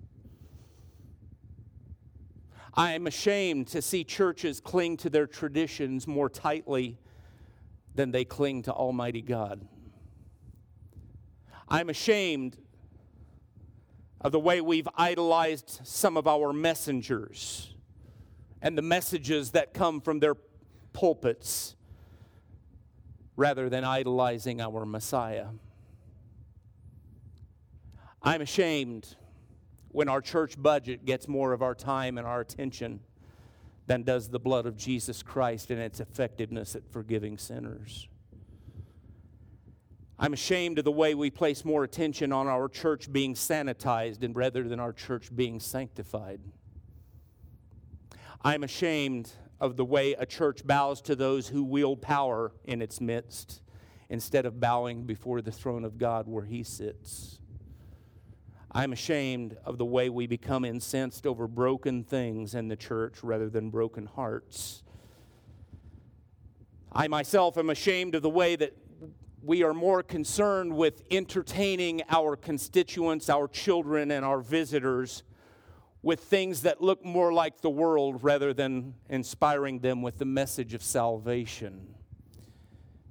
I 2.75 2.91
am 2.91 3.07
ashamed 3.07 3.69
to 3.69 3.81
see 3.81 4.03
churches 4.03 4.61
cling 4.61 4.97
to 4.97 5.09
their 5.09 5.25
traditions 5.25 6.05
more 6.05 6.29
tightly 6.29 6.99
than 7.95 8.11
they 8.11 8.23
cling 8.23 8.61
to 8.63 8.71
Almighty 8.71 9.23
God. 9.23 9.67
I'm 11.67 11.89
ashamed 11.89 12.55
of 14.21 14.31
the 14.31 14.39
way 14.39 14.61
we've 14.61 14.87
idolized 14.95 15.81
some 15.83 16.17
of 16.17 16.27
our 16.27 16.51
messengers 16.51 17.73
and 18.61 18.77
the 18.77 18.81
messages 18.81 19.51
that 19.51 19.73
come 19.73 20.01
from 20.01 20.19
their 20.19 20.35
pulpits 20.93 21.75
rather 23.35 23.69
than 23.69 23.83
idolizing 23.83 24.59
our 24.59 24.85
Messiah. 24.85 25.47
I'm 28.23 28.41
ashamed 28.41 29.15
when 29.89 30.09
our 30.09 30.21
church 30.21 30.61
budget 30.61 31.05
gets 31.05 31.27
more 31.27 31.53
of 31.53 31.61
our 31.61 31.75
time 31.75 32.17
and 32.17 32.25
our 32.25 32.41
attention 32.41 32.99
than 33.85 34.03
does 34.03 34.29
the 34.29 34.39
blood 34.39 34.65
of 34.65 34.75
Jesus 34.75 35.23
Christ 35.23 35.71
and 35.71 35.79
its 35.79 35.99
effectiveness 35.99 36.75
at 36.75 36.85
forgiving 36.91 37.37
sinners. 37.37 38.09
I'm 40.19 40.33
ashamed 40.33 40.79
of 40.79 40.85
the 40.85 40.91
way 40.91 41.13
we 41.13 41.29
place 41.29 41.63
more 41.63 41.83
attention 41.83 42.31
on 42.31 42.47
our 42.47 42.67
church 42.67 43.11
being 43.11 43.35
sanitized 43.35 44.23
and 44.23 44.35
rather 44.35 44.63
than 44.63 44.79
our 44.79 44.91
church 44.91 45.35
being 45.35 45.59
sanctified. 45.59 46.41
I'm 48.41 48.63
ashamed 48.63 49.31
of 49.59 49.77
the 49.77 49.85
way 49.85 50.13
a 50.13 50.25
church 50.25 50.65
bows 50.65 51.01
to 51.01 51.15
those 51.15 51.49
who 51.49 51.63
wield 51.63 52.01
power 52.01 52.51
in 52.63 52.81
its 52.81 52.99
midst 52.99 53.61
instead 54.09 54.47
of 54.47 54.59
bowing 54.59 55.03
before 55.03 55.41
the 55.41 55.51
throne 55.51 55.83
of 55.83 55.99
God 55.99 56.27
where 56.27 56.45
He 56.45 56.63
sits. 56.63 57.39
I'm 58.71 58.93
ashamed 58.93 59.55
of 59.65 59.77
the 59.77 59.85
way 59.85 60.09
we 60.09 60.25
become 60.25 60.65
incensed 60.65 61.27
over 61.27 61.47
broken 61.47 62.03
things 62.03 62.55
in 62.55 62.69
the 62.69 62.75
church 62.75 63.23
rather 63.23 63.49
than 63.49 63.69
broken 63.69 64.07
hearts. 64.07 64.81
I 66.91 67.07
myself 67.07 67.57
am 67.57 67.69
ashamed 67.69 68.15
of 68.15 68.23
the 68.23 68.29
way 68.29 68.55
that 68.55 68.73
we 69.41 69.63
are 69.63 69.73
more 69.73 70.03
concerned 70.03 70.75
with 70.75 71.03
entertaining 71.11 72.01
our 72.09 72.35
constituents, 72.35 73.29
our 73.29 73.47
children, 73.47 74.11
and 74.11 74.25
our 74.25 74.39
visitors 74.39 75.23
with 76.01 76.21
things 76.21 76.61
that 76.61 76.81
look 76.81 77.03
more 77.03 77.33
like 77.33 77.61
the 77.61 77.69
world 77.69 78.23
rather 78.23 78.53
than 78.53 78.93
inspiring 79.09 79.79
them 79.79 80.01
with 80.01 80.17
the 80.17 80.25
message 80.25 80.73
of 80.73 80.81
salvation, 80.81 81.93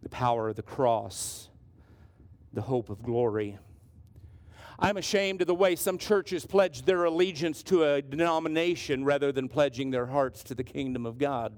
the 0.03 0.09
power 0.09 0.49
of 0.49 0.57
the 0.57 0.63
cross, 0.63 1.49
the 2.53 2.63
hope 2.63 2.91
of 2.91 3.03
glory. 3.03 3.59
I'm 4.79 4.97
ashamed 4.97 5.41
of 5.41 5.47
the 5.47 5.55
way 5.55 5.75
some 5.75 5.97
churches 5.97 6.45
pledge 6.45 6.83
their 6.83 7.05
allegiance 7.05 7.63
to 7.65 7.85
a 7.85 8.03
denomination 8.03 9.05
rather 9.05 9.33
than 9.33 9.49
pledging 9.49 9.91
their 9.91 10.07
hearts 10.07 10.43
to 10.45 10.55
the 10.55 10.65
kingdom 10.65 11.07
of 11.07 11.19
God. 11.19 11.55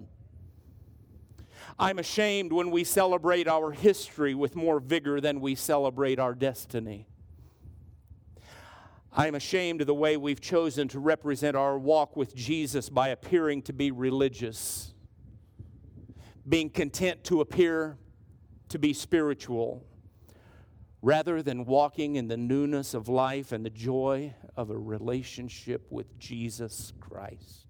I'm 1.81 2.01
ashamed 2.01 2.53
when 2.53 2.73
we 2.73 2.83
celebrate 2.83 3.47
our 3.47 3.71
history 3.71 4.35
with 4.35 4.57
more 4.57 4.81
vigor 4.81 5.21
than 5.21 5.41
we 5.41 5.55
celebrate 5.55 6.19
our 6.19 6.35
destiny. 6.35 7.07
I 9.13 9.29
am 9.29 9.37
ashamed 9.37 9.81
of 9.81 9.87
the 9.87 9.95
way 9.95 10.17
we've 10.17 10.41
chosen 10.41 10.89
to 10.89 10.99
represent 10.99 11.57
our 11.57 11.79
walk 11.79 12.17
with 12.17 12.35
Jesus 12.35 12.89
by 12.89 13.11
appearing 13.11 13.63
to 13.63 13.73
be 13.73 13.93
religious, 13.93 14.93
being 16.49 16.69
content 16.69 17.23
to 17.25 17.41
appear 17.41 17.97
to 18.71 18.79
be 18.81 18.93
spiritual, 18.93 19.87
rather 21.01 21.43
than 21.45 21.65
walking 21.65 22.17
in 22.17 22.27
the 22.27 22.37
newness 22.37 22.93
of 22.93 23.09
life 23.09 23.53
and 23.53 23.65
the 23.65 23.71
joy 23.71 24.35
of 24.57 24.71
a 24.71 24.77
relationship 24.77 25.87
with 25.91 26.19
Jesus 26.19 26.93
Christ. 26.99 27.68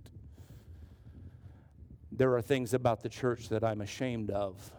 There 2.18 2.34
are 2.34 2.42
things 2.42 2.75
about 2.75 3.04
the 3.04 3.08
church 3.08 3.48
that 3.50 3.62
I'm 3.62 3.80
ashamed 3.80 4.32
of, 4.32 4.72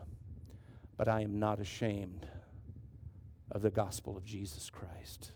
but 0.97 1.07
I 1.07 1.21
am 1.21 1.39
not 1.39 1.61
ashamed 1.61 2.27
of 3.49 3.61
the 3.61 3.69
gospel 3.69 4.17
of 4.17 4.25
Jesus 4.25 4.69
Christ. 4.69 5.31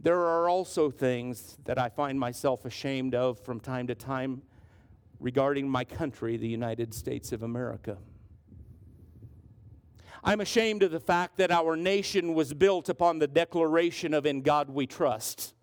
There 0.00 0.20
are 0.20 0.50
also 0.50 0.90
things 0.90 1.56
that 1.64 1.78
I 1.78 1.88
find 1.88 2.20
myself 2.20 2.66
ashamed 2.66 3.14
of 3.14 3.40
from 3.40 3.58
time 3.58 3.86
to 3.86 3.94
time 3.94 4.42
regarding 5.18 5.66
my 5.66 5.82
country, 5.82 6.36
the 6.36 6.46
United 6.46 6.92
States 6.92 7.32
of 7.32 7.42
America. 7.42 7.96
I'm 10.22 10.42
ashamed 10.42 10.82
of 10.82 10.90
the 10.90 11.00
fact 11.00 11.38
that 11.38 11.50
our 11.50 11.74
nation 11.74 12.34
was 12.34 12.52
built 12.52 12.90
upon 12.90 13.18
the 13.18 13.26
declaration 13.26 14.12
of 14.12 14.26
In 14.26 14.42
God 14.42 14.68
We 14.68 14.86
Trust. 14.86 15.54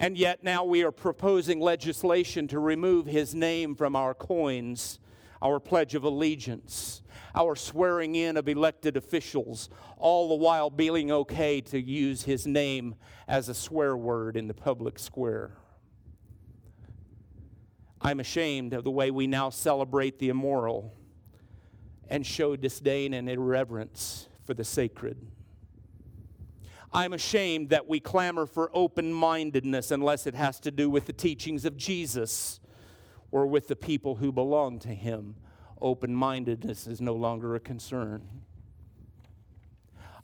And 0.00 0.16
yet 0.16 0.42
now 0.42 0.64
we 0.64 0.82
are 0.82 0.90
proposing 0.90 1.60
legislation 1.60 2.48
to 2.48 2.58
remove 2.58 3.04
his 3.04 3.34
name 3.34 3.74
from 3.74 3.94
our 3.94 4.14
coins, 4.14 4.98
our 5.42 5.60
Pledge 5.60 5.94
of 5.94 6.04
Allegiance, 6.04 7.02
our 7.34 7.54
swearing 7.54 8.14
in 8.14 8.38
of 8.38 8.48
elected 8.48 8.96
officials, 8.96 9.68
all 9.98 10.30
the 10.30 10.36
while 10.36 10.70
being 10.70 11.12
okay 11.12 11.60
to 11.60 11.78
use 11.78 12.22
his 12.22 12.46
name 12.46 12.94
as 13.28 13.50
a 13.50 13.54
swear 13.54 13.94
word 13.94 14.38
in 14.38 14.48
the 14.48 14.54
public 14.54 14.98
square. 14.98 15.50
I'm 18.00 18.20
ashamed 18.20 18.72
of 18.72 18.84
the 18.84 18.90
way 18.90 19.10
we 19.10 19.26
now 19.26 19.50
celebrate 19.50 20.18
the 20.18 20.30
immoral 20.30 20.94
and 22.08 22.26
show 22.26 22.56
disdain 22.56 23.12
and 23.12 23.28
irreverence 23.28 24.30
for 24.44 24.54
the 24.54 24.64
sacred. 24.64 25.18
I'm 26.92 27.12
ashamed 27.12 27.68
that 27.68 27.88
we 27.88 28.00
clamor 28.00 28.46
for 28.46 28.70
open 28.74 29.12
mindedness 29.12 29.92
unless 29.92 30.26
it 30.26 30.34
has 30.34 30.58
to 30.60 30.72
do 30.72 30.90
with 30.90 31.06
the 31.06 31.12
teachings 31.12 31.64
of 31.64 31.76
Jesus 31.76 32.58
or 33.30 33.46
with 33.46 33.68
the 33.68 33.76
people 33.76 34.16
who 34.16 34.32
belong 34.32 34.80
to 34.80 34.88
him. 34.88 35.36
Open 35.80 36.12
mindedness 36.12 36.88
is 36.88 37.00
no 37.00 37.14
longer 37.14 37.54
a 37.54 37.60
concern. 37.60 38.28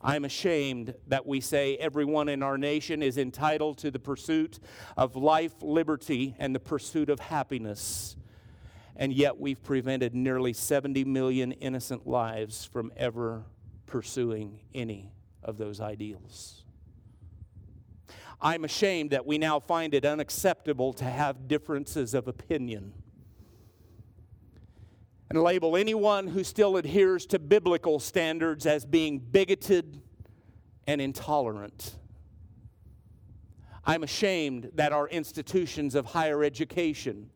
I'm 0.01 0.25
ashamed 0.25 0.93
that 1.07 1.25
we 1.25 1.39
say 1.39 1.77
everyone 1.77 2.27
in 2.29 2.43
our 2.43 2.57
nation 2.57 3.01
is 3.01 3.17
entitled 3.17 3.77
to 3.79 3.89
the 3.89 3.99
pursuit 3.99 4.59
of 4.97 5.15
life, 5.15 5.53
liberty, 5.61 6.35
and 6.37 6.53
the 6.53 6.59
pursuit 6.59 7.09
of 7.09 7.19
happiness. 7.19 8.17
And 8.95 9.13
yet 9.13 9.39
we've 9.39 9.63
prevented 9.63 10.13
nearly 10.13 10.53
70 10.53 11.05
million 11.05 11.53
innocent 11.53 12.05
lives 12.05 12.65
from 12.65 12.91
ever 12.97 13.45
pursuing 13.85 14.59
any 14.73 15.13
of 15.47 15.57
those 15.57 15.81
ideals. 15.81 16.63
I'm 18.39 18.63
ashamed 18.63 19.09
that 19.11 19.25
we 19.25 19.39
now 19.39 19.59
find 19.59 19.93
it 19.95 20.05
unacceptable 20.05 20.93
to 20.93 21.05
have 21.05 21.47
differences 21.47 22.13
of 22.13 22.27
opinion 22.27 22.93
and 25.29 25.41
label 25.41 25.75
anyone 25.75 26.27
who 26.27 26.43
still 26.43 26.77
adheres 26.77 27.25
to 27.27 27.39
biblical 27.39 27.99
standards 27.99 28.65
as 28.65 28.85
being 28.85 29.19
bigoted 29.19 30.01
and 30.85 31.01
intolerant. 31.01 31.95
I'm 33.85 34.03
ashamed 34.03 34.71
that 34.75 34.93
our 34.93 35.07
institutions 35.09 35.95
of 35.95 36.05
higher 36.07 36.43
education 36.43 37.29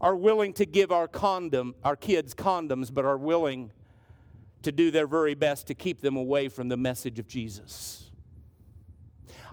are 0.00 0.16
willing 0.16 0.52
to 0.54 0.66
give 0.66 0.92
our 0.92 1.08
condom 1.08 1.74
our 1.82 1.96
kids 1.96 2.34
condoms 2.34 2.92
but 2.92 3.04
are 3.04 3.16
willing 3.16 3.72
to 4.66 4.72
do 4.72 4.90
their 4.90 5.06
very 5.06 5.36
best 5.36 5.68
to 5.68 5.74
keep 5.74 6.00
them 6.00 6.16
away 6.16 6.48
from 6.48 6.68
the 6.68 6.76
message 6.76 7.20
of 7.20 7.28
Jesus. 7.28 8.10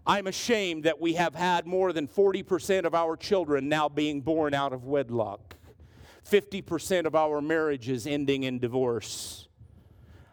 I'm 0.08 0.26
ashamed 0.26 0.86
that 0.86 1.00
we 1.00 1.14
have 1.14 1.36
had 1.36 1.68
more 1.68 1.94
than 1.94 2.08
40% 2.08 2.84
of 2.84 2.96
our 2.96 3.16
children 3.16 3.70
now 3.70 3.88
being 3.90 4.22
born 4.22 4.56
out 4.56 4.74
of 4.74 4.86
wedlock. 4.86 5.56
50% 6.28 7.06
of 7.06 7.14
our 7.14 7.42
marriages 7.42 8.08
ending 8.08 8.42
in 8.42 8.58
divorce. 8.58 9.48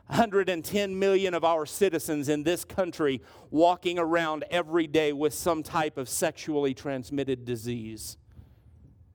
110 0.06 0.98
million 0.98 1.34
of 1.34 1.44
our 1.44 1.66
citizens 1.66 2.30
in 2.30 2.42
this 2.42 2.64
country 2.64 3.20
walking 3.50 3.98
around 3.98 4.46
every 4.50 4.86
day 4.86 5.12
with 5.12 5.34
some 5.34 5.62
type 5.62 5.98
of 5.98 6.08
sexually 6.08 6.72
transmitted 6.72 7.44
disease. 7.44 8.16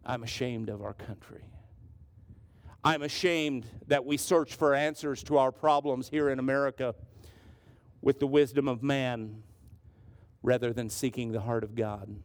I'm 0.05 0.22
ashamed 0.22 0.69
of 0.69 0.84
our 0.84 0.93
country. 0.93 1.43
I'm 2.86 3.01
ashamed 3.01 3.65
that 3.88 4.06
we 4.06 4.15
search 4.15 4.54
for 4.54 4.75
answers 4.75 5.24
to 5.24 5.39
our 5.39 5.51
problems 5.51 6.08
here 6.08 6.30
in 6.30 6.38
America 6.38 6.94
with 8.00 8.20
the 8.20 8.27
wisdom 8.27 8.68
of 8.68 8.84
man 8.84 9.42
rather 10.44 10.72
than 10.72 10.92
seeking 10.92 11.32
the 11.32 11.42
heart 11.42 11.63
of 11.63 11.74
God. 11.74 12.15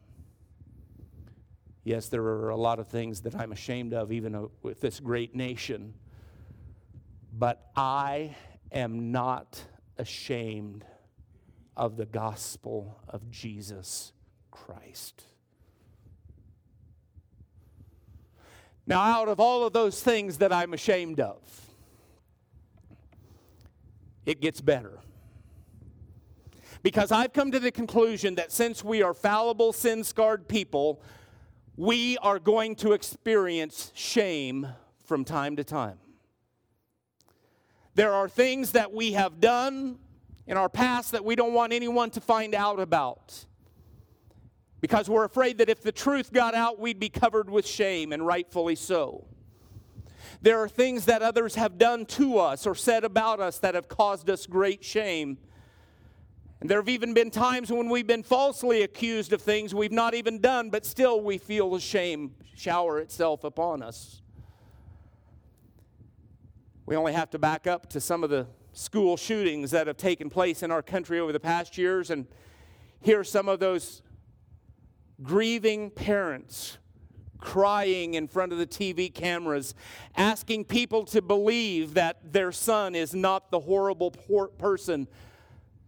Yes, 1.83 2.09
there 2.09 2.23
are 2.23 2.51
a 2.51 2.57
lot 2.57 2.79
of 2.79 2.89
things 2.89 3.23
that 3.23 3.35
I'm 3.35 3.53
ashamed 3.53 3.95
of, 3.95 4.13
even 4.13 4.35
uh, 4.35 4.49
with 4.63 4.83
this 4.83 5.01
great 5.01 5.35
nation. 5.35 5.95
But 7.33 7.71
I 7.75 8.37
am 8.71 9.13
not 9.13 9.65
ashamed 9.97 10.85
of 11.75 11.97
the 11.97 12.05
gospel 12.05 13.01
of 13.09 13.31
Jesus 13.31 14.13
Christ. 14.51 15.25
Now, 18.91 19.03
out 19.03 19.29
of 19.29 19.39
all 19.39 19.65
of 19.65 19.73
those 19.73 20.03
things 20.03 20.39
that 20.39 20.53
I'm 20.53 20.75
ashamed 20.75 21.21
of, 21.21 21.39
it 24.27 24.41
gets 24.41 24.61
better. 24.61 24.99
Because 26.83 27.13
I've 27.13 27.33
come 27.33 27.53
to 27.53 27.61
the 27.61 27.71
conclusion 27.71 28.35
that 28.35 28.51
since 28.51 28.83
we 28.83 29.01
are 29.01 29.15
fallible, 29.15 29.73
sin 29.73 30.03
scarred 30.03 30.49
people, 30.49 31.01
we 31.77 32.19
are 32.19 32.41
going 32.41 32.75
to 32.77 32.91
experience 32.91 33.93
shame 33.95 34.67
from 35.05 35.25
time 35.25 35.55
to 35.55 35.63
time. 35.63 36.01
There 37.95 38.13
are 38.13 38.29
things 38.29 38.73
that 38.73 38.93
we 38.93 39.13
have 39.13 39.41
done 39.41 40.01
in 40.49 40.57
our 40.57 40.69
past 40.69 41.13
that 41.13 41.25
we 41.25 41.37
don't 41.37 41.55
want 41.55 41.73
anyone 41.73 42.11
to 42.11 42.21
find 42.21 42.57
out 42.57 42.81
about 42.81 43.47
because 44.81 45.09
we're 45.09 45.25
afraid 45.25 45.59
that 45.59 45.69
if 45.69 45.83
the 45.83 45.93
truth 45.93 46.33
got 46.33 46.55
out, 46.55 46.79
we'd 46.79 46.99
be 46.99 47.09
covered 47.09 47.51
with 47.51 47.67
shame, 47.67 48.13
and 48.13 48.27
rightfully 48.27 48.75
so. 48.75 49.27
There 50.43 50.59
are 50.59 50.69
things 50.69 51.05
that 51.05 51.21
others 51.21 51.57
have 51.57 51.77
done 51.77 52.07
to 52.07 52.39
us 52.39 52.67
or 52.67 52.75
said 52.75 53.05
about 53.05 53.41
us 53.41 53.59
that 53.59 53.75
have 53.75 53.89
caused 53.89 54.31
us 54.31 54.47
great 54.47 54.83
shame. 54.83 55.37
And 56.61 56.71
there 56.71 56.79
have 56.79 56.89
even 56.89 57.13
been 57.13 57.31
times 57.31 57.71
when 57.71 57.89
we've 57.89 58.07
been 58.07 58.23
falsely 58.23 58.83
accused 58.83 59.33
of 59.33 59.43
things 59.43 59.75
we've 59.75 59.93
not 59.93 60.15
even 60.15 60.41
done, 60.41 60.71
but 60.71 60.87
still 60.87 61.21
we 61.21 61.37
feel 61.37 61.71
the 61.71 61.81
shame 61.81 62.35
shower 62.55 62.99
itself 62.99 63.45
upon 63.45 63.83
us. 63.83 64.23
We 66.87 66.97
only 66.97 67.13
have 67.13 67.31
to 67.31 67.39
back 67.39 67.67
up 67.67 67.89
to 67.91 68.01
some 68.01 68.25
of 68.25 68.31
the 68.31 68.47
school 68.73 69.17
shootings 69.17 69.71
that 69.71 69.87
have 69.87 69.97
taken 69.97 70.31
place 70.31 70.63
in 70.63 70.71
our 70.71 70.83
country 70.83 71.21
over 71.21 71.33
the 71.33 71.41
past 71.41 71.79
years 71.79 72.11
and 72.11 72.27
hear 73.01 73.25
some 73.25 73.49
of 73.49 73.61
those 73.61 74.03
grieving 75.23 75.91
parents 75.91 76.79
crying 77.41 78.15
in 78.15 78.29
front 78.29 78.53
of 78.53 78.59
the 78.59 78.67
TV 78.67 79.13
cameras, 79.13 79.75
asking 80.17 80.65
people 80.65 81.05
to 81.07 81.23
believe 81.23 81.95
that 81.95 82.33
their 82.33 82.53
son 82.53 82.95
is 82.95 83.15
not 83.15 83.51
the 83.51 83.61
horrible 83.61 84.11
person 84.11 85.09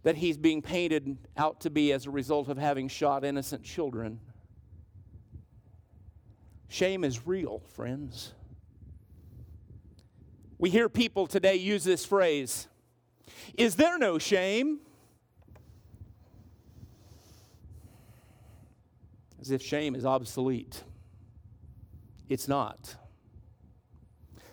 that 0.03 0.17
he's 0.17 0.37
being 0.37 0.61
painted 0.61 1.17
out 1.37 1.61
to 1.61 1.69
be 1.69 1.93
as 1.93 2.05
a 2.05 2.09
result 2.09 2.49
of 2.49 2.57
having 2.57 2.87
shot 2.87 3.23
innocent 3.23 3.63
children. 3.63 4.19
Shame 6.67 7.03
is 7.03 7.25
real, 7.25 7.61
friends. 7.75 8.33
We 10.57 10.69
hear 10.69 10.89
people 10.89 11.27
today 11.27 11.55
use 11.55 11.83
this 11.83 12.05
phrase 12.05 12.67
Is 13.57 13.75
there 13.75 13.97
no 13.97 14.17
shame? 14.17 14.79
As 19.43 19.51
if 19.51 19.61
shame 19.61 19.93
is 19.93 20.05
obsolete. 20.05 20.83
It's 22.29 22.47
not. 22.47 22.95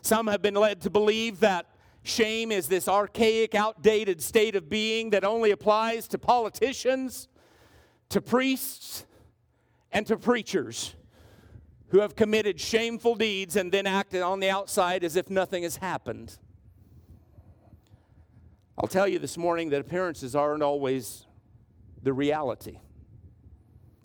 Some 0.02 0.26
have 0.26 0.42
been 0.42 0.54
led 0.54 0.80
to 0.82 0.90
believe 0.90 1.40
that 1.40 1.66
Shame 2.02 2.50
is 2.50 2.68
this 2.68 2.88
archaic, 2.88 3.54
outdated 3.54 4.22
state 4.22 4.56
of 4.56 4.68
being 4.68 5.10
that 5.10 5.24
only 5.24 5.50
applies 5.50 6.08
to 6.08 6.18
politicians, 6.18 7.28
to 8.08 8.20
priests, 8.20 9.04
and 9.92 10.06
to 10.06 10.16
preachers 10.16 10.94
who 11.88 12.00
have 12.00 12.16
committed 12.16 12.60
shameful 12.60 13.16
deeds 13.16 13.56
and 13.56 13.70
then 13.70 13.86
acted 13.86 14.22
on 14.22 14.40
the 14.40 14.48
outside 14.48 15.04
as 15.04 15.16
if 15.16 15.28
nothing 15.28 15.62
has 15.64 15.76
happened. 15.76 16.38
I'll 18.78 18.88
tell 18.88 19.06
you 19.06 19.18
this 19.18 19.36
morning 19.36 19.70
that 19.70 19.80
appearances 19.80 20.34
aren't 20.34 20.62
always 20.62 21.26
the 22.02 22.12
reality. 22.12 22.78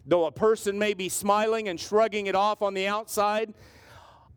Though 0.06 0.26
a 0.26 0.32
person 0.32 0.78
may 0.78 0.94
be 0.94 1.10
smiling 1.10 1.68
and 1.68 1.80
shrugging 1.80 2.28
it 2.28 2.36
off 2.36 2.62
on 2.62 2.74
the 2.74 2.88
outside, 2.88 3.54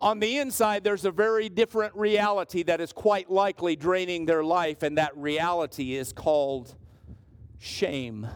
on 0.01 0.21
the 0.21 0.39
inside, 0.39 0.85
there's 0.85 1.05
a 1.05 1.11
very 1.11 1.49
different 1.49 1.95
reality 1.97 2.63
that 2.65 2.81
is 2.81 2.93
quite 2.93 3.31
likely 3.31 3.75
draining 3.75 4.27
their 4.27 4.45
life, 4.45 4.83
and 4.83 4.97
that 4.97 5.17
reality 5.17 5.95
is 5.95 6.13
called 6.13 6.75
shame. 7.59 8.29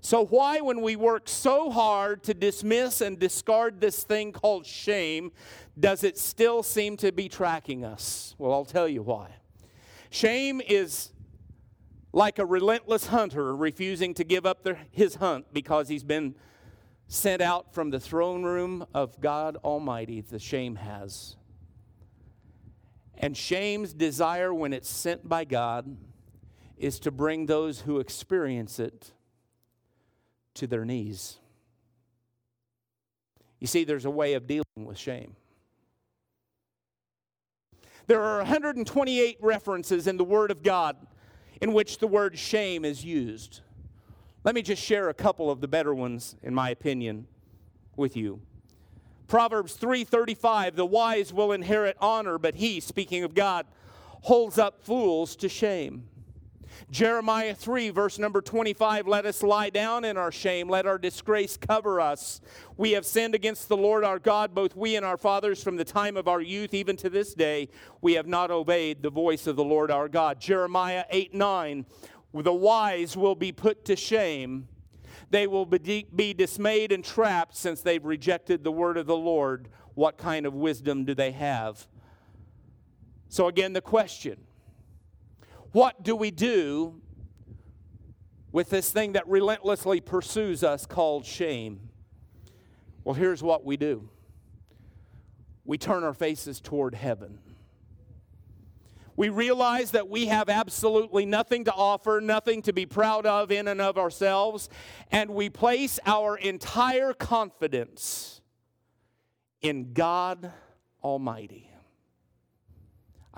So, 0.00 0.24
why, 0.24 0.60
when 0.60 0.80
we 0.80 0.96
work 0.96 1.28
so 1.28 1.70
hard 1.70 2.22
to 2.24 2.32
dismiss 2.32 3.00
and 3.00 3.18
discard 3.18 3.80
this 3.80 4.04
thing 4.04 4.32
called 4.32 4.64
shame, 4.64 5.32
does 5.78 6.04
it 6.04 6.16
still 6.16 6.62
seem 6.62 6.96
to 6.98 7.12
be 7.12 7.28
tracking 7.28 7.84
us? 7.84 8.34
Well, 8.38 8.52
I'll 8.52 8.64
tell 8.64 8.88
you 8.88 9.02
why. 9.02 9.30
Shame 10.10 10.62
is 10.66 11.10
like 12.16 12.38
a 12.38 12.46
relentless 12.46 13.08
hunter 13.08 13.54
refusing 13.54 14.14
to 14.14 14.24
give 14.24 14.46
up 14.46 14.66
his 14.90 15.16
hunt 15.16 15.44
because 15.52 15.90
he's 15.90 16.02
been 16.02 16.34
sent 17.08 17.42
out 17.42 17.74
from 17.74 17.90
the 17.90 18.00
throne 18.00 18.42
room 18.42 18.86
of 18.94 19.20
God 19.20 19.58
Almighty, 19.62 20.22
the 20.22 20.38
shame 20.38 20.76
has. 20.76 21.36
And 23.18 23.36
shame's 23.36 23.92
desire, 23.92 24.52
when 24.54 24.72
it's 24.72 24.88
sent 24.88 25.28
by 25.28 25.44
God, 25.44 25.94
is 26.78 26.98
to 27.00 27.10
bring 27.10 27.44
those 27.44 27.82
who 27.82 28.00
experience 28.00 28.78
it 28.78 29.12
to 30.54 30.66
their 30.66 30.86
knees. 30.86 31.38
You 33.60 33.66
see, 33.66 33.84
there's 33.84 34.06
a 34.06 34.10
way 34.10 34.32
of 34.32 34.46
dealing 34.46 34.64
with 34.86 34.96
shame. 34.96 35.36
There 38.06 38.22
are 38.22 38.38
128 38.38 39.36
references 39.42 40.06
in 40.06 40.16
the 40.16 40.24
Word 40.24 40.50
of 40.50 40.62
God 40.62 40.96
in 41.60 41.72
which 41.72 41.98
the 41.98 42.06
word 42.06 42.38
shame 42.38 42.84
is 42.84 43.04
used. 43.04 43.60
Let 44.44 44.54
me 44.54 44.62
just 44.62 44.82
share 44.82 45.08
a 45.08 45.14
couple 45.14 45.50
of 45.50 45.60
the 45.60 45.68
better 45.68 45.94
ones, 45.94 46.36
in 46.42 46.54
my 46.54 46.70
opinion, 46.70 47.26
with 47.96 48.16
you. 48.16 48.40
Proverbs 49.26 49.74
3:35 49.74 50.76
The 50.76 50.86
wise 50.86 51.32
will 51.32 51.52
inherit 51.52 51.96
honor, 52.00 52.38
but 52.38 52.54
he, 52.54 52.78
speaking 52.80 53.24
of 53.24 53.34
God, 53.34 53.66
holds 54.22 54.58
up 54.58 54.80
fools 54.80 55.34
to 55.36 55.48
shame. 55.48 56.08
Jeremiah 56.90 57.54
3, 57.54 57.90
verse 57.90 58.18
number 58.18 58.40
25 58.40 59.06
Let 59.06 59.26
us 59.26 59.42
lie 59.42 59.70
down 59.70 60.04
in 60.04 60.16
our 60.16 60.32
shame, 60.32 60.68
let 60.68 60.86
our 60.86 60.98
disgrace 60.98 61.56
cover 61.56 62.00
us. 62.00 62.40
We 62.76 62.92
have 62.92 63.06
sinned 63.06 63.34
against 63.34 63.68
the 63.68 63.76
Lord 63.76 64.04
our 64.04 64.18
God, 64.18 64.54
both 64.54 64.76
we 64.76 64.96
and 64.96 65.04
our 65.04 65.16
fathers, 65.16 65.62
from 65.62 65.76
the 65.76 65.84
time 65.84 66.16
of 66.16 66.28
our 66.28 66.40
youth, 66.40 66.74
even 66.74 66.96
to 66.98 67.10
this 67.10 67.34
day. 67.34 67.68
We 68.00 68.14
have 68.14 68.26
not 68.26 68.50
obeyed 68.50 69.02
the 69.02 69.10
voice 69.10 69.46
of 69.46 69.56
the 69.56 69.64
Lord 69.64 69.90
our 69.90 70.08
God. 70.08 70.40
Jeremiah 70.40 71.04
8, 71.10 71.34
9 71.34 71.86
The 72.34 72.52
wise 72.52 73.16
will 73.16 73.34
be 73.34 73.52
put 73.52 73.84
to 73.86 73.96
shame. 73.96 74.68
They 75.30 75.46
will 75.46 75.66
be 75.66 76.34
dismayed 76.34 76.92
and 76.92 77.04
trapped 77.04 77.56
since 77.56 77.80
they've 77.80 78.04
rejected 78.04 78.62
the 78.62 78.72
word 78.72 78.96
of 78.96 79.06
the 79.06 79.16
Lord. 79.16 79.68
What 79.94 80.18
kind 80.18 80.46
of 80.46 80.54
wisdom 80.54 81.04
do 81.04 81.14
they 81.14 81.32
have? 81.32 81.88
So, 83.28 83.48
again, 83.48 83.72
the 83.72 83.80
question 83.80 84.45
what 85.76 86.02
do 86.02 86.16
we 86.16 86.30
do 86.30 87.02
with 88.50 88.70
this 88.70 88.90
thing 88.90 89.12
that 89.12 89.28
relentlessly 89.28 90.00
pursues 90.00 90.64
us 90.64 90.86
called 90.86 91.26
shame? 91.26 91.90
Well, 93.04 93.12
here's 93.12 93.42
what 93.42 93.62
we 93.66 93.76
do 93.76 94.08
we 95.66 95.76
turn 95.76 96.02
our 96.02 96.14
faces 96.14 96.62
toward 96.62 96.94
heaven. 96.94 97.40
We 99.16 99.28
realize 99.28 99.90
that 99.90 100.08
we 100.08 100.26
have 100.28 100.48
absolutely 100.48 101.26
nothing 101.26 101.64
to 101.64 101.74
offer, 101.74 102.22
nothing 102.22 102.62
to 102.62 102.72
be 102.72 102.86
proud 102.86 103.26
of 103.26 103.52
in 103.52 103.68
and 103.68 103.82
of 103.82 103.98
ourselves, 103.98 104.70
and 105.12 105.28
we 105.28 105.50
place 105.50 106.00
our 106.06 106.38
entire 106.38 107.12
confidence 107.12 108.40
in 109.60 109.92
God 109.92 110.52
Almighty. 111.04 111.70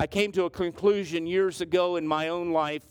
I 0.01 0.07
came 0.07 0.31
to 0.33 0.45
a 0.45 0.51
conclusion 0.51 1.27
years 1.27 1.61
ago 1.61 1.97
in 1.97 2.07
my 2.07 2.29
own 2.29 2.53
life 2.53 2.85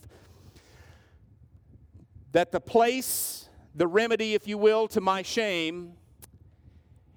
that 2.34 2.52
the 2.52 2.60
place, 2.60 3.48
the 3.74 3.88
remedy, 3.88 4.34
if 4.34 4.46
you 4.46 4.58
will, 4.58 4.89
to 4.89 5.00
my 5.00 5.22
shame 5.22 5.93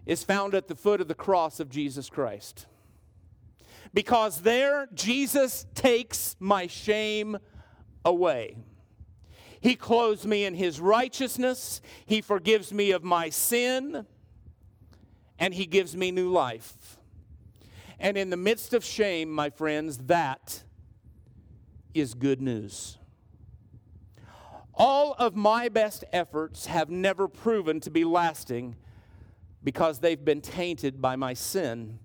is 0.07 0.22
found 0.22 0.55
at 0.55 0.68
the 0.68 0.76
foot 0.76 1.00
of 1.00 1.09
the 1.09 1.14
cross 1.16 1.59
of 1.59 1.68
Jesus 1.68 2.09
Christ. 2.09 2.66
Because 3.92 4.42
there, 4.42 4.88
Jesus 4.94 5.66
takes 5.74 6.37
my 6.38 6.68
shame 6.68 7.38
away. 8.05 8.59
He 9.61 9.74
clothes 9.74 10.24
me 10.24 10.44
in 10.44 10.55
his 10.55 10.81
righteousness, 10.81 11.83
he 12.07 12.20
forgives 12.20 12.72
me 12.72 12.92
of 12.92 13.03
my 13.03 13.29
sin, 13.29 14.07
and 15.37 15.53
he 15.53 15.66
gives 15.66 15.96
me 15.96 16.12
new 16.12 16.31
life. 16.31 16.99
And 18.00 18.16
in 18.16 18.30
the 18.30 18.36
midst 18.36 18.72
of 18.72 18.82
shame, 18.82 19.30
my 19.30 19.50
friends, 19.50 19.98
that 20.06 20.64
is 21.92 22.14
good 22.14 22.40
news. 22.40 22.96
All 24.74 25.14
of 25.18 25.36
my 25.36 25.68
best 25.68 26.04
efforts 26.10 26.64
have 26.64 26.88
never 26.88 27.28
proven 27.28 27.78
to 27.80 27.90
be 27.90 28.04
lasting 28.04 28.76
because 29.62 29.98
they've 29.98 30.24
been 30.24 30.40
tainted 30.40 31.02
by 31.02 31.16
my 31.16 31.34
sin. 31.34 31.98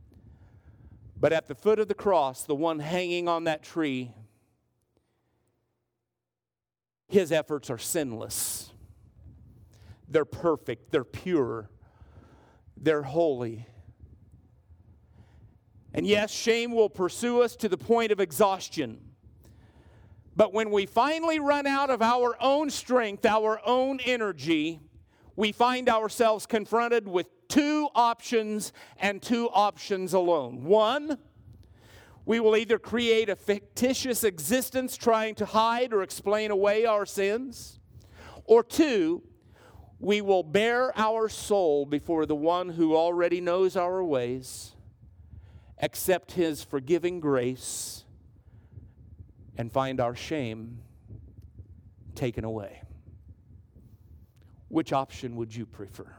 But 1.17 1.31
at 1.31 1.47
the 1.47 1.55
foot 1.55 1.79
of 1.79 1.87
the 1.87 1.93
cross, 1.93 2.43
the 2.43 2.55
one 2.55 2.79
hanging 2.79 3.29
on 3.29 3.45
that 3.45 3.63
tree, 3.63 4.11
his 7.07 7.31
efforts 7.31 7.69
are 7.69 7.77
sinless. 7.77 8.73
They're 10.09 10.25
perfect, 10.25 10.91
they're 10.91 11.05
pure, 11.05 11.69
they're 12.75 13.03
holy. 13.03 13.65
And 15.95 16.05
yes, 16.05 16.29
shame 16.29 16.73
will 16.73 16.89
pursue 16.89 17.41
us 17.41 17.55
to 17.55 17.69
the 17.69 17.77
point 17.77 18.11
of 18.11 18.19
exhaustion. 18.19 18.99
But 20.35 20.53
when 20.53 20.69
we 20.69 20.85
finally 20.85 21.39
run 21.39 21.65
out 21.65 21.89
of 21.89 22.01
our 22.01 22.35
own 22.41 22.69
strength, 22.69 23.25
our 23.25 23.61
own 23.65 24.01
energy, 24.01 24.81
we 25.37 25.53
find 25.53 25.87
ourselves 25.87 26.45
confronted 26.45 27.07
with 27.07 27.29
two 27.47 27.87
options 27.95 28.73
and 28.97 29.21
two 29.21 29.47
options 29.53 30.13
alone. 30.13 30.65
One, 30.65 31.17
we 32.25 32.41
will 32.41 32.57
either 32.57 32.77
create 32.77 33.29
a 33.29 33.37
fictitious 33.37 34.25
existence 34.25 34.97
trying 34.97 35.35
to 35.35 35.45
hide 35.45 35.93
or 35.93 36.03
explain 36.03 36.51
away 36.51 36.85
our 36.85 37.05
sins, 37.05 37.79
or 38.43 38.63
two, 38.63 39.23
we 39.99 40.19
will 40.19 40.43
bare 40.43 40.91
our 40.99 41.29
soul 41.29 41.85
before 41.85 42.25
the 42.25 42.35
one 42.35 42.67
who 42.67 42.97
already 42.97 43.39
knows 43.39 43.77
our 43.77 44.03
ways, 44.03 44.74
accept 45.81 46.33
his 46.33 46.63
forgiving 46.63 47.19
grace, 47.19 48.03
and 49.57 49.71
find 49.71 49.99
our 49.99 50.15
shame 50.15 50.79
taken 52.13 52.43
away. 52.43 52.81
Which 54.67 54.91
option 54.93 55.35
would 55.35 55.55
you 55.55 55.65
prefer? 55.65 56.11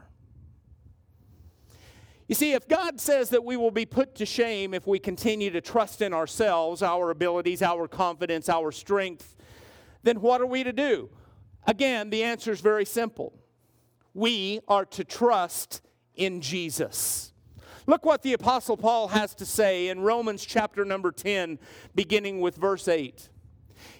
You 2.27 2.35
see, 2.35 2.53
if 2.53 2.67
God 2.67 2.99
says 2.99 3.29
that 3.29 3.45
we 3.45 3.55
will 3.55 3.71
be 3.71 3.85
put 3.85 4.15
to 4.15 4.25
shame 4.25 4.73
if 4.73 4.85
we 4.85 4.99
continue 4.99 5.49
to 5.51 5.61
trust 5.61 6.01
in 6.01 6.13
ourselves, 6.13 6.81
our 6.81 7.09
abilities, 7.09 7.61
our 7.61 7.87
confidence, 7.87 8.49
our 8.49 8.71
strength, 8.71 9.35
then 10.03 10.19
what 10.19 10.41
are 10.41 10.45
we 10.45 10.63
to 10.63 10.73
do? 10.73 11.09
Again, 11.65 12.09
the 12.09 12.23
answer 12.23 12.51
is 12.51 12.59
very 12.59 12.85
simple. 12.85 13.33
We 14.13 14.59
are 14.67 14.85
to 14.85 15.03
trust 15.03 15.81
in 16.15 16.41
Jesus. 16.41 17.31
Look 17.87 18.05
what 18.05 18.21
the 18.21 18.33
Apostle 18.33 18.75
Paul 18.75 19.07
has 19.07 19.33
to 19.35 19.45
say 19.45 19.87
in 19.87 20.01
Romans 20.01 20.45
chapter 20.45 20.83
number 20.83 21.11
10, 21.11 21.57
beginning 21.95 22.41
with 22.41 22.57
verse 22.57 22.89
8. 22.89 23.29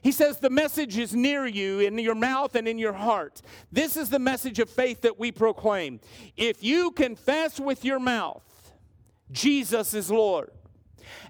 He 0.02 0.12
says, 0.12 0.39
The 0.39 0.50
message 0.50 0.97
is 0.97 1.15
near 1.15 1.47
you, 1.47 1.80
in 1.80 1.97
your 1.97 2.15
mouth 2.15 2.56
and 2.56 2.67
in 2.67 2.78
your 2.78 2.93
heart. 2.93 3.41
This 3.71 3.95
is 3.95 4.10
the 4.10 4.19
message 4.19 4.60
of 4.60 4.69
faith 4.69 5.02
that 5.02 5.17
we 5.17 5.32
proclaim. 5.32 6.02
If 6.36 6.62
you 6.62 6.91
confess 6.91 7.62
with 7.62 7.86
your 7.86 8.00
mouth, 8.00 8.43
Jesus 9.32 9.93
is 9.93 10.12
Lord, 10.12 10.52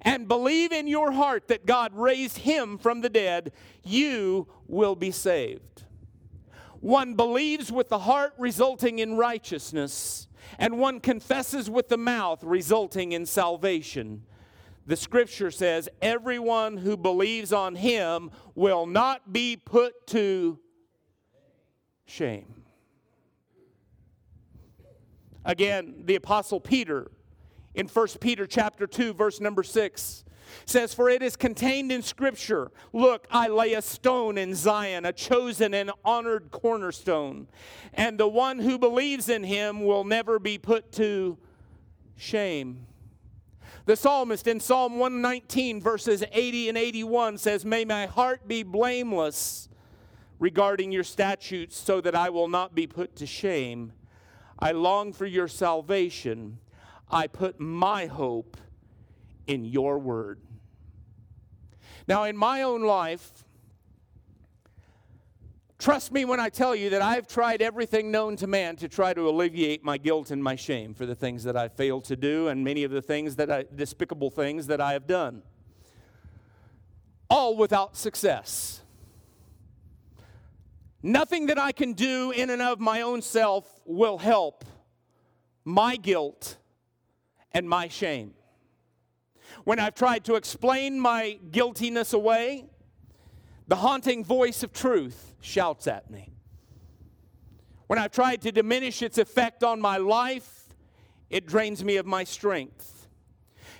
and 0.01 0.27
believe 0.27 0.71
in 0.71 0.87
your 0.87 1.11
heart 1.11 1.49
that 1.49 1.67
God 1.67 1.93
raised 1.93 2.39
him 2.39 2.79
from 2.79 3.01
the 3.01 3.09
dead, 3.09 3.51
you 3.83 4.47
will 4.67 4.95
be 4.95 5.11
saved. 5.11 5.83
One 6.79 7.13
believes 7.13 7.71
with 7.71 7.89
the 7.89 7.99
heart, 7.99 8.33
resulting 8.39 8.97
in 8.99 9.15
righteousness, 9.15 10.26
and 10.57 10.79
one 10.79 10.99
confesses 10.99 11.69
with 11.69 11.89
the 11.89 11.97
mouth, 11.97 12.43
resulting 12.43 13.11
in 13.11 13.25
salvation 13.25 14.23
the 14.87 14.95
scripture 14.95 15.51
says, 15.51 15.89
everyone 16.01 16.77
who 16.77 16.95
believes 16.95 17.51
on 17.51 17.75
him 17.75 18.31
will 18.55 18.85
not 18.85 19.33
be 19.33 19.57
put 19.57 20.07
to 20.07 20.57
shame. 22.05 22.63
Again, 25.43 26.03
the 26.05 26.15
apostle 26.15 26.61
Peter 26.61 27.11
in 27.75 27.87
1 27.87 28.07
Peter 28.21 28.47
chapter 28.47 28.87
2 28.87 29.13
verse 29.13 29.41
number 29.41 29.61
6 29.61 30.23
says 30.65 30.93
for 30.93 31.10
it 31.10 31.21
is 31.21 31.36
contained 31.36 31.91
in 31.91 32.01
scripture 32.01 32.71
look 32.93 33.27
I 33.31 33.47
lay 33.47 33.73
a 33.73 33.81
stone 33.81 34.38
in 34.38 34.55
Zion 34.55 35.05
a 35.05 35.13
chosen 35.13 35.73
and 35.73 35.91
honored 36.03 36.51
cornerstone 36.51 37.47
and 37.93 38.19
the 38.19 38.27
one 38.27 38.60
who 38.60 38.77
believes 38.77 39.29
in 39.29 39.43
him 39.43 39.86
will 39.86 40.03
never 40.03 40.39
be 40.39 40.57
put 40.57 40.91
to 40.93 41.38
shame 42.15 42.88
the 43.88 43.95
psalmist 43.95 44.47
in 44.47 44.60
Psalm 44.60 44.99
119, 44.99 45.79
verses 45.79 46.21
80 46.33 46.67
and 46.67 46.77
81 46.77 47.38
says, 47.38 47.63
May 47.63 47.86
my 47.86 48.05
heart 48.05 48.45
be 48.45 48.62
blameless 48.62 49.69
regarding 50.39 50.91
your 50.91 51.05
statutes, 51.05 51.77
so 51.77 52.01
that 52.01 52.13
I 52.13 52.29
will 52.29 52.49
not 52.49 52.75
be 52.75 52.86
put 52.86 53.15
to 53.15 53.25
shame. 53.25 53.93
I 54.60 54.73
long 54.73 55.13
for 55.13 55.25
your 55.25 55.47
salvation. 55.47 56.60
I 57.10 57.27
put 57.27 57.62
my 57.62 58.07
hope 58.07 58.57
in 59.47 59.65
your 59.65 59.97
word. 59.97 60.39
Now, 62.07 62.23
in 62.23 62.38
my 62.38 62.62
own 62.62 62.83
life, 62.83 63.43
Trust 65.79 66.12
me 66.12 66.25
when 66.25 66.39
I 66.39 66.49
tell 66.49 66.75
you 66.75 66.89
that 66.89 67.03
I've 67.03 67.27
tried 67.27 67.62
everything 67.62 68.10
known 68.10 68.36
to 68.38 68.47
man 68.47 68.77
to 68.77 68.88
try 68.88 69.13
to 69.13 69.29
alleviate 69.29 69.83
my 69.83 69.99
guilt 69.99 70.31
and 70.31 70.43
my 70.43 70.55
shame 70.55 70.95
for 70.95 71.05
the 71.05 71.13
things 71.13 71.43
that 71.43 71.55
I 71.55 71.67
failed 71.67 72.03
to 72.05 72.15
do 72.15 72.47
and 72.47 72.63
many 72.63 72.83
of 72.83 72.89
the 72.89 73.01
things 73.01 73.36
that 73.36 73.51
I, 73.51 73.65
despicable 73.75 74.31
things 74.31 74.67
that 74.67 74.81
I 74.81 74.93
have 74.93 75.05
done. 75.05 75.43
All 77.29 77.55
without 77.55 77.95
success. 77.95 78.81
Nothing 81.03 81.45
that 81.45 81.60
I 81.60 81.71
can 81.71 81.93
do 81.93 82.31
in 82.31 82.49
and 82.49 82.62
of 82.62 82.79
my 82.79 83.01
own 83.01 83.21
self 83.21 83.79
will 83.86 84.17
help 84.17 84.65
my 85.63 85.95
guilt 85.95 86.57
and 87.51 87.69
my 87.69 87.88
shame. 87.88 88.33
When 89.63 89.79
I've 89.79 89.95
tried 89.95 90.23
to 90.25 90.36
explain 90.36 90.99
my 90.99 91.39
guiltiness 91.51 92.13
away, 92.13 92.65
the 93.67 93.77
haunting 93.77 94.23
voice 94.23 94.63
of 94.63 94.71
truth 94.71 95.33
shouts 95.41 95.88
at 95.88 96.10
me. 96.10 96.33
When 97.88 97.99
I've 97.99 98.12
tried 98.12 98.41
to 98.43 98.51
diminish 98.51 99.01
its 99.01 99.17
effect 99.17 99.63
on 99.63 99.79
my 99.79 99.97
life, 99.97 100.75
it 101.29 101.45
drains 101.45 101.83
me 101.83 101.97
of 101.97 102.05
my 102.05 102.23
strength. 102.23 103.07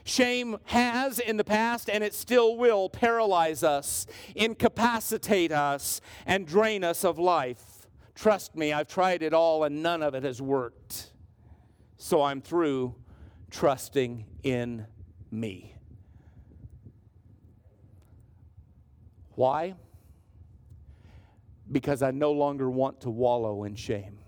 Shame 0.04 0.58
has 0.66 1.20
in 1.20 1.36
the 1.36 1.44
past, 1.44 1.90
and 1.90 2.04
it 2.04 2.14
still 2.14 2.56
will, 2.56 2.90
paralyze 2.90 3.64
us, 3.64 4.08
incapacitate 4.36 5.52
us, 5.52 6.00
and 6.26 6.48
drain 6.48 6.84
us 6.86 7.04
of 7.04 7.20
life. 7.20 7.88
Trust 8.16 8.56
me, 8.56 8.72
I've 8.72 8.88
tried 8.88 9.22
it 9.22 9.34
all, 9.34 9.66
and 9.66 9.84
none 9.84 10.02
of 10.02 10.16
it 10.16 10.24
has 10.24 10.42
worked. 10.42 11.12
So 11.98 12.24
I'm 12.24 12.42
through 12.42 12.96
trusting 13.52 14.26
in 14.44 14.88
me. 15.32 15.74
Why? 19.36 19.76
Because 21.72 22.02
I 22.02 22.12
no 22.12 22.32
longer 22.32 22.70
want 22.70 23.02
to 23.02 23.10
wallow 23.10 23.64
in 23.66 23.76
shame. 23.76 24.20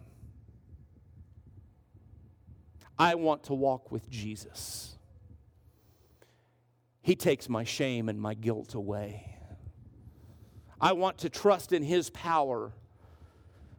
I 2.97 3.15
want 3.15 3.43
to 3.45 3.53
walk 3.53 3.91
with 3.91 4.09
Jesus. 4.09 4.97
He 7.01 7.15
takes 7.15 7.47
my 7.47 7.63
shame 7.63 8.09
and 8.09 8.21
my 8.21 8.33
guilt 8.33 8.75
away. 8.75 9.37
I 10.81 10.93
want 10.93 11.17
to 11.19 11.29
trust 11.29 11.71
in 11.71 11.81
His 11.81 12.09
power 12.09 12.73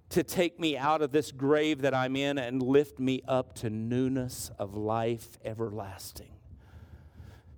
to 0.09 0.25
take 0.25 0.59
me 0.59 0.77
out 0.77 1.03
of 1.03 1.13
this 1.13 1.31
grave 1.31 1.83
that 1.83 1.95
I'm 1.95 2.17
in 2.17 2.39
and 2.39 2.61
lift 2.61 2.99
me 2.99 3.23
up 3.29 3.55
to 3.57 3.71
newness 3.71 4.51
of 4.59 4.75
life 4.75 5.39
everlasting. 5.45 6.33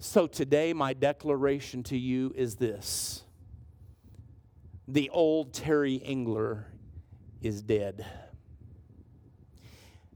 So 0.05 0.27
today, 0.27 0.73
my 0.73 0.95
declaration 0.95 1.85
to 1.85 1.97
you 1.97 2.33
is 2.35 2.57
this 2.57 3.23
the 4.89 5.09
old 5.11 5.55
Terry 5.55 6.03
Engler 6.05 6.67
is 7.41 7.63
dead. 7.63 8.05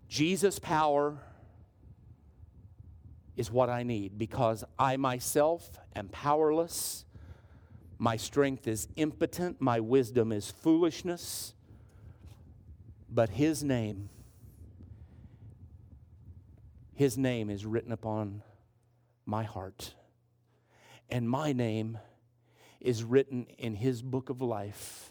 Jesus' 0.09 0.59
power 0.59 1.18
is 3.37 3.53
what 3.53 3.70
I 3.70 3.85
need 3.85 4.18
because 4.18 4.64
I 4.77 4.96
myself 4.96 5.70
am 5.94 6.09
powerless. 6.09 7.05
My 7.96 8.16
strength 8.16 8.66
is 8.66 8.88
impotent. 8.96 9.61
My 9.61 9.79
wisdom 9.79 10.33
is 10.33 10.51
foolishness. 10.51 11.55
But 13.09 13.31
His 13.31 13.62
name, 13.62 14.09
His 16.96 17.16
name 17.16 17.51
is 17.51 17.64
written 17.64 17.92
upon 17.92 18.42
my 19.27 19.45
heart. 19.45 19.95
And 21.11 21.29
my 21.29 21.53
name 21.53 21.99
is 22.81 23.05
written 23.05 23.47
in 23.59 23.75
His 23.75 24.03
book 24.03 24.31
of 24.31 24.41
life. 24.41 25.11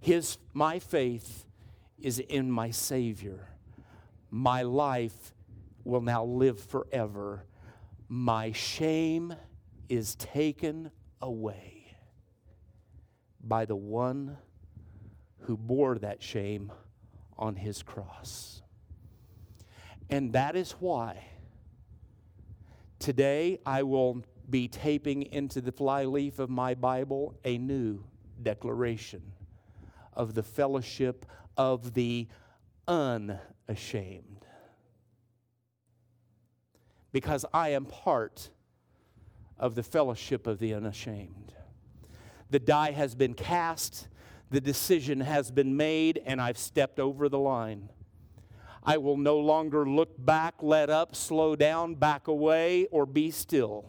His, 0.00 0.38
my 0.52 0.78
faith 0.78 1.46
is 1.98 2.18
in 2.18 2.50
my 2.50 2.70
Savior. 2.70 3.48
My 4.30 4.62
life 4.62 5.32
will 5.84 6.02
now 6.02 6.24
live 6.24 6.60
forever. 6.60 7.46
My 8.08 8.52
shame 8.52 9.34
is 9.88 10.14
taken 10.16 10.90
away 11.20 11.96
by 13.42 13.64
the 13.64 13.76
one 13.76 14.36
who 15.40 15.56
bore 15.56 15.98
that 15.98 16.22
shame 16.22 16.70
on 17.38 17.56
his 17.56 17.82
cross. 17.82 18.62
And 20.10 20.32
that 20.32 20.56
is 20.56 20.72
why 20.72 21.24
today 22.98 23.60
I 23.64 23.82
will 23.82 24.22
be 24.48 24.68
taping 24.68 25.22
into 25.22 25.60
the 25.60 25.72
flyleaf 25.72 26.38
of 26.38 26.50
my 26.50 26.74
Bible 26.74 27.38
a 27.44 27.58
new 27.58 28.04
declaration 28.42 29.22
of 30.14 30.34
the 30.34 30.42
fellowship 30.42 31.26
of 31.56 31.94
the 31.94 32.28
unashamed 32.86 34.38
because 37.12 37.44
I 37.52 37.70
am 37.70 37.84
part 37.84 38.50
of 39.58 39.74
the 39.74 39.82
fellowship 39.82 40.46
of 40.46 40.58
the 40.58 40.74
unashamed. 40.74 41.52
The 42.50 42.58
die 42.58 42.92
has 42.92 43.14
been 43.14 43.34
cast, 43.34 44.08
the 44.50 44.60
decision 44.60 45.20
has 45.20 45.50
been 45.50 45.76
made, 45.76 46.22
and 46.24 46.40
I've 46.40 46.58
stepped 46.58 47.00
over 47.00 47.28
the 47.28 47.38
line. 47.38 47.90
I 48.88 48.96
will 48.96 49.18
no 49.18 49.38
longer 49.38 49.86
look 49.86 50.14
back, 50.16 50.54
let 50.62 50.88
up, 50.88 51.14
slow 51.14 51.54
down, 51.54 51.96
back 51.96 52.26
away, 52.26 52.86
or 52.86 53.04
be 53.04 53.30
still. 53.30 53.84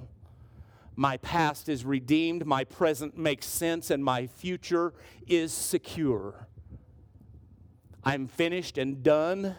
My 0.97 1.15
past 1.15 1.69
is 1.69 1.85
redeemed, 1.85 2.45
my 2.45 2.65
present 2.65 3.17
makes 3.17 3.45
sense, 3.45 3.91
and 3.91 4.03
my 4.03 4.27
future 4.27 4.93
is 5.25 5.53
secure. 5.53 6.47
I'm 8.03 8.27
finished 8.27 8.77
and 8.77 9.01
done 9.01 9.55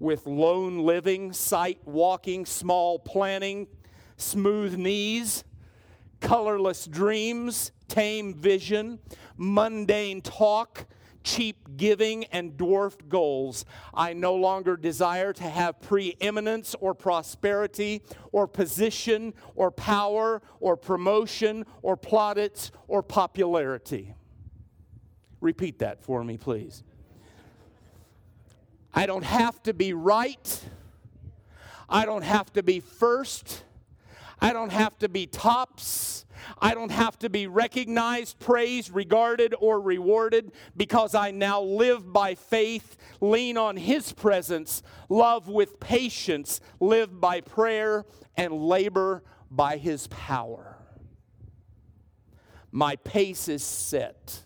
with 0.00 0.26
lone 0.26 0.80
living, 0.80 1.32
sight 1.32 1.78
walking, 1.84 2.44
small 2.44 2.98
planning, 2.98 3.68
smooth 4.16 4.76
knees, 4.76 5.44
colorless 6.20 6.86
dreams, 6.86 7.70
tame 7.86 8.34
vision, 8.34 8.98
mundane 9.36 10.22
talk, 10.22 10.86
cheap 11.26 11.76
giving, 11.76 12.24
and 12.26 12.56
dwarfed 12.56 13.08
goals. 13.08 13.64
I 13.92 14.12
no 14.12 14.36
longer 14.36 14.76
desire 14.76 15.32
to 15.32 15.42
have 15.42 15.80
preeminence 15.80 16.76
or 16.80 16.94
prosperity 16.94 18.02
or 18.30 18.46
position 18.46 19.34
or 19.56 19.72
power 19.72 20.40
or 20.60 20.76
promotion 20.76 21.66
or 21.82 21.96
plaudits 21.96 22.70
or 22.86 23.02
popularity. 23.02 24.14
Repeat 25.40 25.80
that 25.80 26.00
for 26.00 26.22
me, 26.22 26.38
please. 26.38 26.84
I 28.94 29.06
don't 29.06 29.24
have 29.24 29.60
to 29.64 29.74
be 29.74 29.92
right. 29.92 30.60
I 31.88 32.06
don't 32.06 32.22
have 32.22 32.52
to 32.52 32.62
be 32.62 32.78
first. 32.78 33.64
I 34.40 34.52
don't 34.52 34.72
have 34.72 34.98
to 34.98 35.08
be 35.08 35.26
tops. 35.26 36.24
I 36.58 36.74
don't 36.74 36.92
have 36.92 37.18
to 37.20 37.30
be 37.30 37.46
recognized, 37.46 38.38
praised, 38.38 38.94
regarded, 38.94 39.54
or 39.58 39.80
rewarded 39.80 40.52
because 40.76 41.14
I 41.14 41.30
now 41.30 41.62
live 41.62 42.12
by 42.12 42.34
faith, 42.34 42.96
lean 43.20 43.56
on 43.56 43.76
His 43.76 44.12
presence, 44.12 44.82
love 45.08 45.48
with 45.48 45.80
patience, 45.80 46.60
live 46.78 47.20
by 47.20 47.40
prayer, 47.40 48.04
and 48.36 48.52
labor 48.52 49.24
by 49.50 49.78
His 49.78 50.06
power. 50.08 50.76
My 52.70 52.96
pace 52.96 53.48
is 53.48 53.64
set, 53.64 54.42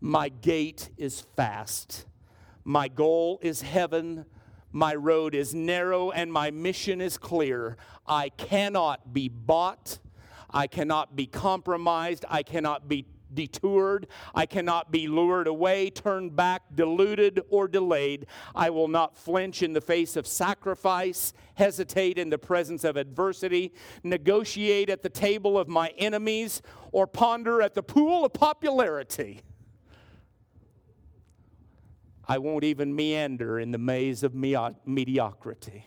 my 0.00 0.30
gait 0.30 0.90
is 0.96 1.20
fast. 1.36 2.06
My 2.64 2.88
goal 2.88 3.40
is 3.42 3.62
heaven. 3.62 4.24
My 4.72 4.94
road 4.94 5.34
is 5.34 5.54
narrow 5.54 6.10
and 6.10 6.32
my 6.32 6.50
mission 6.50 7.00
is 7.00 7.18
clear. 7.18 7.76
I 8.06 8.30
cannot 8.30 9.12
be 9.12 9.28
bought. 9.28 9.98
I 10.50 10.66
cannot 10.66 11.14
be 11.14 11.26
compromised. 11.26 12.24
I 12.28 12.42
cannot 12.42 12.88
be 12.88 13.06
detoured. 13.34 14.06
I 14.34 14.46
cannot 14.46 14.90
be 14.90 15.08
lured 15.08 15.46
away, 15.46 15.90
turned 15.90 16.36
back, 16.36 16.62
deluded, 16.74 17.40
or 17.50 17.68
delayed. 17.68 18.26
I 18.54 18.70
will 18.70 18.88
not 18.88 19.16
flinch 19.16 19.62
in 19.62 19.72
the 19.72 19.80
face 19.80 20.16
of 20.16 20.26
sacrifice, 20.26 21.32
hesitate 21.54 22.18
in 22.18 22.30
the 22.30 22.38
presence 22.38 22.84
of 22.84 22.96
adversity, 22.96 23.72
negotiate 24.02 24.90
at 24.90 25.02
the 25.02 25.08
table 25.08 25.58
of 25.58 25.68
my 25.68 25.88
enemies, 25.98 26.62
or 26.92 27.06
ponder 27.06 27.62
at 27.62 27.74
the 27.74 27.82
pool 27.82 28.24
of 28.24 28.32
popularity. 28.32 29.40
I 32.26 32.38
won't 32.38 32.64
even 32.64 32.94
meander 32.94 33.58
in 33.58 33.72
the 33.72 33.78
maze 33.78 34.22
of 34.22 34.34
mediocrity. 34.34 35.86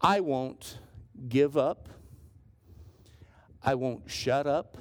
I 0.00 0.20
won't 0.20 0.78
give 1.28 1.56
up. 1.56 1.88
I 3.62 3.74
won't 3.74 4.10
shut 4.10 4.46
up. 4.46 4.78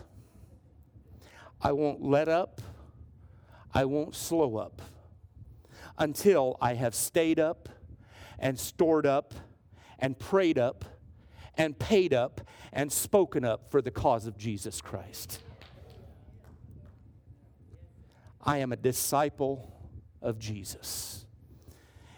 I 1.62 1.72
won't 1.72 2.02
let 2.02 2.28
up. 2.28 2.62
I 3.74 3.86
won't 3.86 4.16
slow 4.16 4.58
up 4.58 4.82
until 5.98 6.58
I 6.62 6.74
have 6.74 6.94
stayed 6.94 7.40
up 7.40 7.70
and 8.38 8.60
stored 8.60 9.06
up 9.06 9.34
and 9.98 10.20
prayed 10.20 10.60
up 10.60 10.86
and 11.58 11.78
paid 11.80 12.14
up 12.14 12.42
and 12.72 12.92
spoken 12.92 13.46
up 13.46 13.72
for 13.72 13.82
the 13.82 13.92
cause 13.92 14.26
of 14.28 14.38
Jesus 14.38 14.82
Christ. 14.82 15.43
I 18.44 18.58
am 18.58 18.72
a 18.74 18.76
disciple 18.78 19.72
of 20.22 20.38
Jesus. 20.38 21.26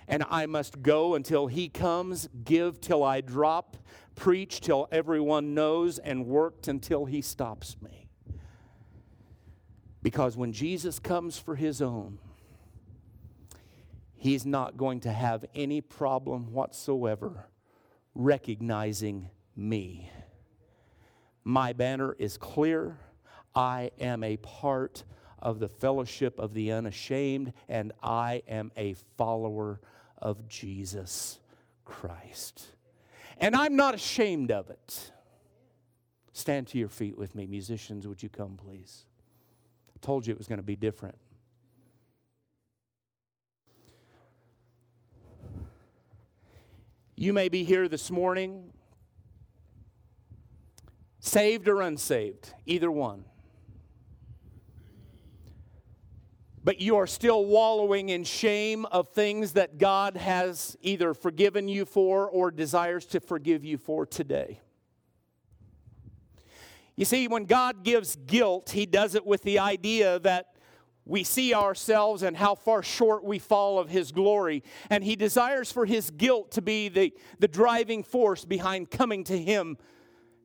And 0.08 0.24
I 0.30 0.46
must 0.46 0.82
go 0.82 1.16
until 1.16 1.48
he 1.48 1.70
comes, 1.70 2.28
give 2.44 2.82
till 2.82 3.04
I 3.04 3.22
drop, 3.22 3.78
preach 4.16 4.62
till 4.62 4.88
everyone 4.92 5.54
knows, 5.54 6.00
and 6.00 6.26
work 6.26 6.68
until 6.68 7.06
he 7.06 7.22
stops 7.22 7.78
me. 7.82 8.10
Because 10.02 10.38
when 10.38 10.52
Jesus 10.52 11.00
comes 11.00 11.38
for 11.40 11.56
his 11.56 11.82
own, 11.82 12.20
he's 14.16 14.46
not 14.46 14.78
going 14.78 15.00
to 15.02 15.12
have 15.12 15.46
any 15.56 15.82
problem 15.82 16.52
whatsoever 16.54 17.48
recognizing 18.14 19.30
me. 19.56 20.12
My 21.44 21.74
banner 21.74 22.16
is 22.18 22.38
clear. 22.38 22.98
I 23.56 23.92
am 24.00 24.24
a 24.24 24.38
part 24.38 25.04
of 25.40 25.60
the 25.60 25.70
fellowship 25.70 26.40
of 26.40 26.54
the 26.54 26.72
unashamed, 26.72 27.54
and 27.68 27.92
I 28.02 28.44
am 28.48 28.72
a 28.78 28.96
follower 29.18 29.80
of 30.18 30.48
Jesus 30.48 31.40
Christ. 31.84 32.68
And 33.38 33.56
I'm 33.56 33.76
not 33.76 33.94
ashamed 33.94 34.52
of 34.52 34.70
it. 34.70 35.12
Stand 36.34 36.68
to 36.68 36.78
your 36.78 36.90
feet 36.90 37.18
with 37.18 37.36
me. 37.36 37.46
Musicians, 37.48 38.08
would 38.08 38.22
you 38.22 38.30
come, 38.30 38.58
please? 38.58 39.06
I 39.96 40.06
told 40.06 40.28
you 40.28 40.34
it 40.34 40.38
was 40.38 40.48
going 40.48 40.60
to 40.60 40.64
be 40.64 40.76
different. 40.76 41.18
You 47.16 47.32
may 47.32 47.48
be 47.48 47.64
here 47.64 47.88
this 47.88 48.12
morning, 48.12 48.74
saved 51.20 51.70
or 51.70 51.82
unsaved, 51.82 52.54
either 52.66 52.92
one. 52.92 53.24
But 56.66 56.82
you 56.82 56.98
are 56.98 57.06
still 57.06 57.46
wallowing 57.46 58.10
in 58.10 58.24
shame 58.24 58.86
of 58.88 59.10
things 59.10 59.52
that 59.52 59.78
God 59.78 60.18
has 60.18 60.76
either 60.82 61.14
forgiven 61.14 61.68
you 61.68 61.86
for 61.86 62.28
or 62.28 62.50
desires 62.50 63.06
to 63.06 63.20
forgive 63.20 63.64
you 63.64 63.78
for 63.78 64.04
today. 64.04 64.60
You 66.96 67.06
see, 67.06 67.28
when 67.28 67.46
God 67.46 67.84
gives 67.84 68.16
guilt, 68.16 68.72
He 68.72 68.88
does 68.88 69.14
it 69.14 69.28
with 69.28 69.44
the 69.44 69.60
idea 69.60 70.18
that 70.22 70.56
we 71.06 71.24
see 71.24 71.54
ourselves 71.54 72.24
and 72.24 72.36
how 72.36 72.56
far 72.56 72.82
short 72.82 73.24
we 73.24 73.38
fall 73.38 73.78
of 73.78 73.90
His 73.90 74.12
glory. 74.12 74.64
And 74.90 75.04
He 75.04 75.16
desires 75.16 75.72
for 75.72 75.86
His 75.86 76.10
guilt 76.10 76.50
to 76.54 76.64
be 76.64 76.90
the, 76.90 77.14
the 77.38 77.48
driving 77.48 78.02
force 78.02 78.44
behind 78.44 78.90
coming 78.90 79.24
to 79.26 79.38
Him 79.38 79.78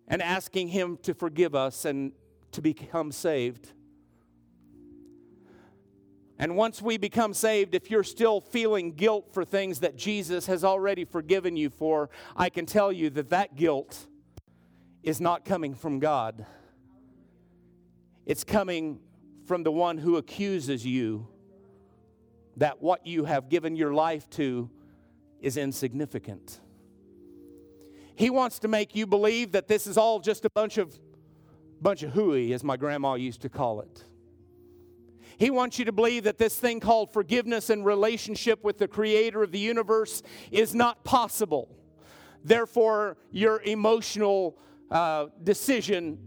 and 0.07 0.21
asking 0.21 0.69
Him 0.69 0.99
to 1.05 1.15
forgive 1.15 1.55
us 1.55 1.87
and 1.87 2.13
to 2.53 2.61
become 2.61 3.11
saved. 3.11 3.73
And 6.41 6.57
once 6.57 6.81
we 6.81 6.97
become 6.97 7.35
saved, 7.35 7.75
if 7.75 7.91
you're 7.91 8.03
still 8.03 8.41
feeling 8.41 8.93
guilt 8.93 9.35
for 9.35 9.45
things 9.45 9.81
that 9.81 9.95
Jesus 9.95 10.47
has 10.47 10.65
already 10.65 11.05
forgiven 11.05 11.55
you 11.55 11.69
for, 11.69 12.09
I 12.35 12.49
can 12.49 12.65
tell 12.65 12.91
you 12.91 13.11
that 13.11 13.29
that 13.29 13.57
guilt 13.57 14.07
is 15.03 15.21
not 15.21 15.45
coming 15.45 15.75
from 15.75 15.99
God. 15.99 16.47
It's 18.25 18.43
coming 18.43 19.01
from 19.45 19.65
the 19.65 19.71
one 19.71 19.99
who 19.99 20.17
accuses 20.17 20.87
you 20.87 21.29
that 22.57 22.81
what 22.81 23.07
you 23.07 23.27
have 23.27 23.51
given 23.51 23.77
your 23.77 23.93
life 23.93 24.29
to 24.31 24.71
is 25.43 25.59
insignificant. 25.59 26.59
He 28.15 28.31
wants 28.31 28.61
to 28.61 28.69
make 28.69 28.97
you 28.97 29.07
believe 29.07 29.53
that 29.53 29.69
this 29.69 29.87
is 29.87 29.99
all 29.99 30.21
just 30.21 30.47
a 30.47 30.51
bunch 30.51 30.79
of 30.79 30.99
bunch 31.83 32.03
of 32.03 32.13
hooey, 32.13 32.55
as 32.55 32.65
my 32.65 32.79
grandma 32.79 33.15
used 33.15 33.43
to 33.43 33.51
call 33.51 33.83
it. 33.83 34.05
He 35.41 35.49
wants 35.49 35.79
you 35.79 35.87
to 35.87 35.93
believe 35.93 36.25
that 36.25 36.37
this 36.37 36.59
thing 36.59 36.81
called 36.81 37.15
forgiveness 37.15 37.71
and 37.71 37.83
relationship 37.83 38.63
with 38.63 38.77
the 38.77 38.87
creator 38.87 39.43
of 39.43 39.53
the 39.53 39.59
universe 39.59 40.23
is 40.51 40.75
not 40.75 41.03
possible. 41.03 41.75
Therefore, 42.45 43.17
your 43.31 43.63
emotional 43.63 44.59
uh, 44.91 45.29
decision 45.43 46.19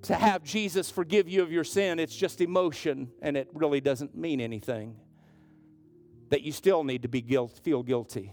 to 0.00 0.14
have 0.14 0.44
Jesus 0.44 0.90
forgive 0.90 1.28
you 1.28 1.42
of 1.42 1.52
your 1.52 1.62
sin, 1.62 1.98
it's 1.98 2.16
just 2.16 2.40
emotion 2.40 3.10
and 3.20 3.36
it 3.36 3.50
really 3.52 3.82
doesn't 3.82 4.16
mean 4.16 4.40
anything. 4.40 4.96
That 6.30 6.40
you 6.40 6.52
still 6.52 6.84
need 6.84 7.02
to 7.02 7.08
be 7.08 7.20
guilt, 7.20 7.60
feel 7.62 7.82
guilty. 7.82 8.32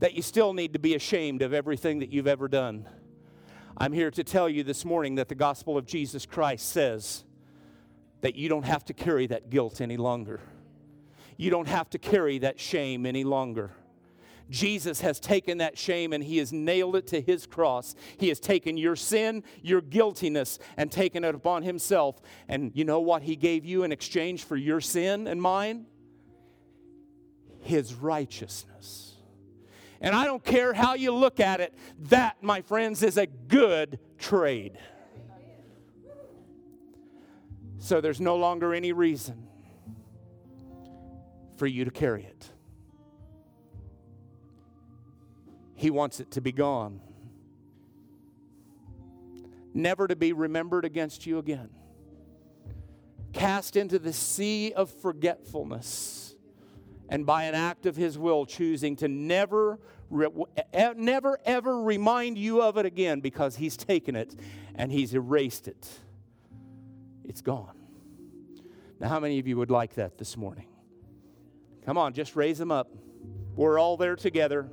That 0.00 0.12
you 0.12 0.20
still 0.20 0.52
need 0.52 0.74
to 0.74 0.78
be 0.78 0.94
ashamed 0.94 1.40
of 1.40 1.54
everything 1.54 2.00
that 2.00 2.12
you've 2.12 2.26
ever 2.26 2.46
done. 2.46 2.86
I'm 3.74 3.94
here 3.94 4.10
to 4.10 4.22
tell 4.22 4.50
you 4.50 4.64
this 4.64 4.84
morning 4.84 5.14
that 5.14 5.30
the 5.30 5.34
gospel 5.34 5.78
of 5.78 5.86
Jesus 5.86 6.26
Christ 6.26 6.68
says 6.68 7.24
that 8.20 8.34
you 8.34 8.48
don't 8.48 8.64
have 8.64 8.84
to 8.86 8.92
carry 8.92 9.26
that 9.28 9.50
guilt 9.50 9.80
any 9.80 9.96
longer. 9.96 10.40
You 11.36 11.50
don't 11.50 11.68
have 11.68 11.88
to 11.90 11.98
carry 11.98 12.38
that 12.38 12.58
shame 12.58 13.06
any 13.06 13.24
longer. 13.24 13.72
Jesus 14.50 15.00
has 15.02 15.20
taken 15.20 15.58
that 15.58 15.76
shame 15.76 16.12
and 16.12 16.24
he 16.24 16.38
has 16.38 16.52
nailed 16.52 16.96
it 16.96 17.06
to 17.08 17.20
his 17.20 17.46
cross. 17.46 17.94
He 18.16 18.28
has 18.28 18.40
taken 18.40 18.76
your 18.76 18.96
sin, 18.96 19.44
your 19.62 19.80
guiltiness, 19.80 20.58
and 20.76 20.90
taken 20.90 21.22
it 21.22 21.34
upon 21.34 21.62
himself. 21.62 22.20
And 22.48 22.72
you 22.74 22.84
know 22.84 23.00
what 23.00 23.22
he 23.22 23.36
gave 23.36 23.64
you 23.64 23.84
in 23.84 23.92
exchange 23.92 24.44
for 24.44 24.56
your 24.56 24.80
sin 24.80 25.26
and 25.26 25.40
mine? 25.40 25.86
His 27.60 27.94
righteousness. 27.94 29.16
And 30.00 30.14
I 30.14 30.24
don't 30.24 30.44
care 30.44 30.72
how 30.72 30.94
you 30.94 31.12
look 31.12 31.40
at 31.40 31.60
it, 31.60 31.74
that, 32.04 32.42
my 32.42 32.62
friends, 32.62 33.02
is 33.02 33.18
a 33.18 33.26
good 33.26 33.98
trade. 34.16 34.78
So 37.78 38.00
there's 38.00 38.20
no 38.20 38.36
longer 38.36 38.74
any 38.74 38.92
reason 38.92 39.46
for 41.56 41.66
you 41.66 41.84
to 41.84 41.90
carry 41.90 42.24
it. 42.24 42.50
He 45.74 45.90
wants 45.90 46.18
it 46.18 46.32
to 46.32 46.40
be 46.40 46.50
gone, 46.50 47.00
never 49.72 50.08
to 50.08 50.16
be 50.16 50.32
remembered 50.32 50.84
against 50.84 51.24
you 51.24 51.38
again. 51.38 51.70
Cast 53.32 53.76
into 53.76 54.00
the 54.00 54.12
sea 54.12 54.72
of 54.72 54.90
forgetfulness, 54.90 56.34
and 57.08 57.24
by 57.24 57.44
an 57.44 57.54
act 57.54 57.86
of 57.86 57.94
His 57.94 58.18
will, 58.18 58.44
choosing 58.44 58.96
to 58.96 59.06
never, 59.06 59.78
never, 60.96 61.38
ever 61.44 61.80
remind 61.80 62.38
you 62.38 62.60
of 62.60 62.76
it 62.76 62.86
again 62.86 63.20
because 63.20 63.54
He's 63.54 63.76
taken 63.76 64.16
it 64.16 64.34
and 64.74 64.90
He's 64.90 65.14
erased 65.14 65.68
it 65.68 65.88
it's 67.28 67.42
gone. 67.42 67.76
Now, 68.98 69.08
how 69.08 69.20
many 69.20 69.38
of 69.38 69.46
you 69.46 69.56
would 69.56 69.70
like 69.70 69.94
that 69.94 70.18
this 70.18 70.36
morning? 70.36 70.66
Come 71.84 71.96
on, 71.96 72.12
just 72.12 72.34
raise 72.34 72.58
them 72.58 72.72
up. 72.72 72.90
We're 73.54 73.78
all 73.78 73.96
there 73.96 74.16
together. 74.16 74.68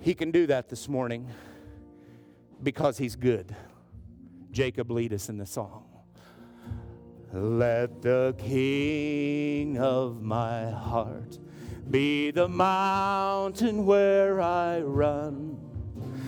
He 0.00 0.14
can 0.14 0.30
do 0.30 0.46
that 0.46 0.68
this 0.68 0.88
morning 0.88 1.28
because 2.62 2.96
he's 2.96 3.16
good. 3.16 3.54
Jacob 4.50 4.90
lead 4.90 5.12
us 5.12 5.28
in 5.28 5.36
the 5.36 5.46
song. 5.46 5.84
Let 7.32 8.00
the 8.00 8.34
king 8.38 9.76
of 9.78 10.22
my 10.22 10.70
heart 10.70 11.38
be 11.90 12.30
the 12.30 12.48
mountain 12.48 13.84
where 13.84 14.40
I 14.40 14.80
run 14.80 15.57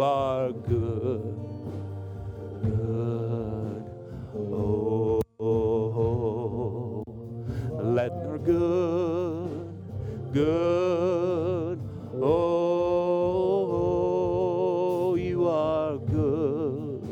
you 0.00 0.06
are 0.06 0.50
good, 0.52 1.36
good. 2.62 3.84
Oh, 4.34 5.20
oh, 5.38 7.04
let 7.82 8.10
her 8.12 8.38
good, 8.38 9.74
good. 10.32 11.78
Oh, 12.14 12.36
you 15.16 15.46
are 15.46 15.98
good, 15.98 17.02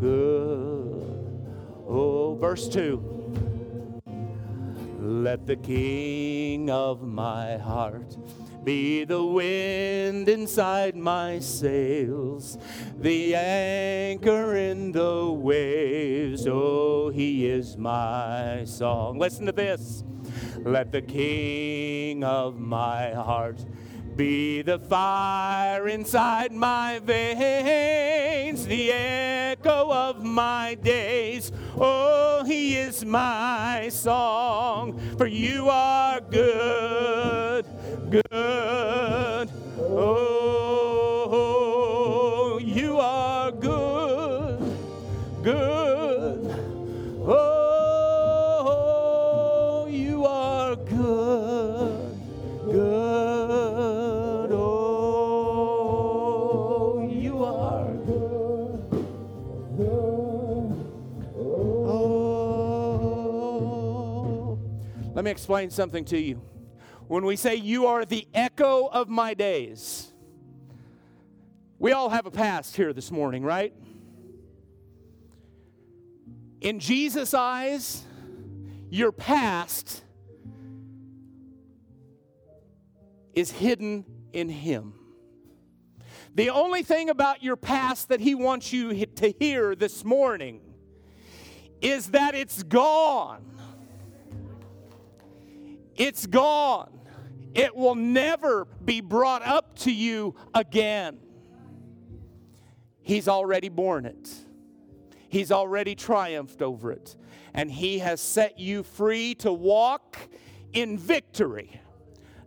good. 0.00 1.42
Oh, 1.86 2.38
verse 2.40 2.68
2. 2.70 3.07
Let 5.18 5.46
the 5.46 5.56
King 5.56 6.70
of 6.70 7.02
my 7.02 7.56
heart 7.56 8.16
be 8.62 9.04
the 9.04 9.24
wind 9.24 10.28
inside 10.28 10.94
my 10.94 11.40
sails, 11.40 12.56
the 12.96 13.34
anchor 13.34 14.54
in 14.54 14.92
the 14.92 15.28
waves. 15.28 16.46
Oh, 16.46 17.10
he 17.10 17.48
is 17.48 17.76
my 17.76 18.62
song. 18.64 19.18
Listen 19.18 19.46
to 19.46 19.52
this. 19.52 20.04
Let 20.58 20.92
the 20.92 21.02
King 21.02 22.22
of 22.22 22.60
my 22.60 23.10
heart 23.12 23.64
be 24.18 24.62
the 24.62 24.80
fire 24.80 25.86
inside 25.86 26.50
my 26.52 27.00
veins, 27.04 28.66
the 28.66 28.92
echo 28.92 29.92
of 29.92 30.24
my 30.24 30.74
days. 30.82 31.52
Oh, 31.76 32.42
he 32.44 32.76
is 32.76 33.04
my 33.04 33.88
song, 33.90 35.00
for 35.16 35.26
you 35.26 35.68
are 35.68 36.20
good 36.20 37.64
good. 38.10 39.50
Oh, 39.78 40.37
Let 65.18 65.24
me 65.24 65.32
explain 65.32 65.70
something 65.70 66.04
to 66.04 66.16
you 66.16 66.40
when 67.08 67.24
we 67.24 67.34
say, 67.34 67.56
You 67.56 67.86
are 67.86 68.04
the 68.04 68.28
echo 68.32 68.86
of 68.86 69.08
my 69.08 69.34
days. 69.34 70.12
We 71.80 71.90
all 71.90 72.08
have 72.10 72.26
a 72.26 72.30
past 72.30 72.76
here 72.76 72.92
this 72.92 73.10
morning, 73.10 73.42
right? 73.42 73.74
In 76.60 76.78
Jesus' 76.78 77.34
eyes, 77.34 78.04
your 78.90 79.10
past 79.10 80.04
is 83.34 83.50
hidden 83.50 84.04
in 84.32 84.48
Him. 84.48 84.94
The 86.36 86.50
only 86.50 86.84
thing 86.84 87.10
about 87.10 87.42
your 87.42 87.56
past 87.56 88.10
that 88.10 88.20
He 88.20 88.36
wants 88.36 88.72
you 88.72 89.04
to 89.04 89.34
hear 89.40 89.74
this 89.74 90.04
morning 90.04 90.60
is 91.80 92.12
that 92.12 92.36
it's 92.36 92.62
gone. 92.62 93.57
It's 95.98 96.26
gone. 96.26 96.98
It 97.54 97.74
will 97.74 97.96
never 97.96 98.66
be 98.84 99.00
brought 99.00 99.42
up 99.42 99.78
to 99.80 99.92
you 99.92 100.36
again. 100.54 101.18
He's 103.02 103.26
already 103.26 103.68
borne 103.68 104.06
it. 104.06 104.30
He's 105.28 105.50
already 105.50 105.94
triumphed 105.94 106.62
over 106.62 106.92
it. 106.92 107.16
And 107.52 107.70
He 107.70 107.98
has 107.98 108.20
set 108.20 108.58
you 108.60 108.82
free 108.82 109.34
to 109.36 109.52
walk 109.52 110.16
in 110.72 110.98
victory. 110.98 111.80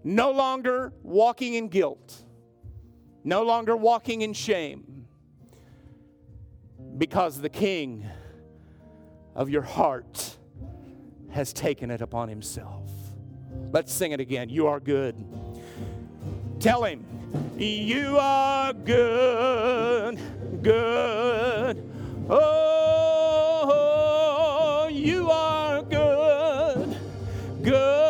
No 0.04 0.32
longer 0.32 0.94
walking 1.04 1.56
in 1.56 1.68
guilt, 1.68 2.24
no 3.24 3.44
longer 3.44 3.76
walking 3.76 4.22
in 4.22 4.34
shame, 4.34 5.06
because 6.98 7.42
the 7.42 7.50
King 7.50 8.08
of 9.36 9.50
your 9.50 9.62
heart 9.62 10.38
has 11.30 11.54
taken 11.54 11.92
it 11.92 12.02
upon 12.02 12.30
Himself. 12.30 12.90
Let's 13.72 13.94
sing 13.94 14.12
it 14.12 14.20
again. 14.20 14.50
You 14.50 14.68
are 14.68 14.82
good. 14.82 15.16
Tell 16.60 16.84
Him, 16.84 17.06
You 17.58 18.18
are 18.20 18.74
good, 18.74 20.20
good. 20.62 21.90
Oh, 22.30 23.60
you 24.92 25.32
are 25.32 25.82
good, 25.84 26.98
good. 27.64 28.01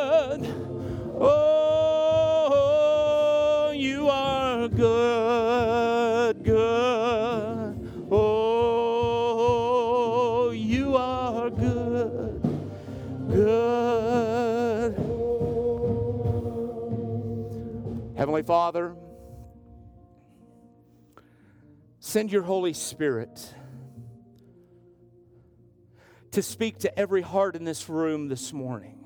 Heavenly 18.42 18.56
Father, 18.56 18.96
send 22.00 22.32
your 22.32 22.42
Holy 22.42 22.74
Spirit 22.74 23.54
to 26.32 26.42
speak 26.42 26.80
to 26.80 27.00
every 27.00 27.22
heart 27.22 27.56
in 27.56 27.66
this 27.66 27.88
room 27.88 28.30
this 28.30 28.52
morning. 28.52 28.98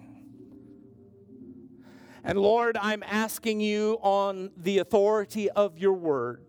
And 2.23 2.39
Lord, 2.39 2.77
I'm 2.77 3.03
asking 3.03 3.59
you 3.59 3.97
on 4.01 4.51
the 4.55 4.77
authority 4.77 5.49
of 5.49 5.77
your 5.77 5.95
word 5.95 6.45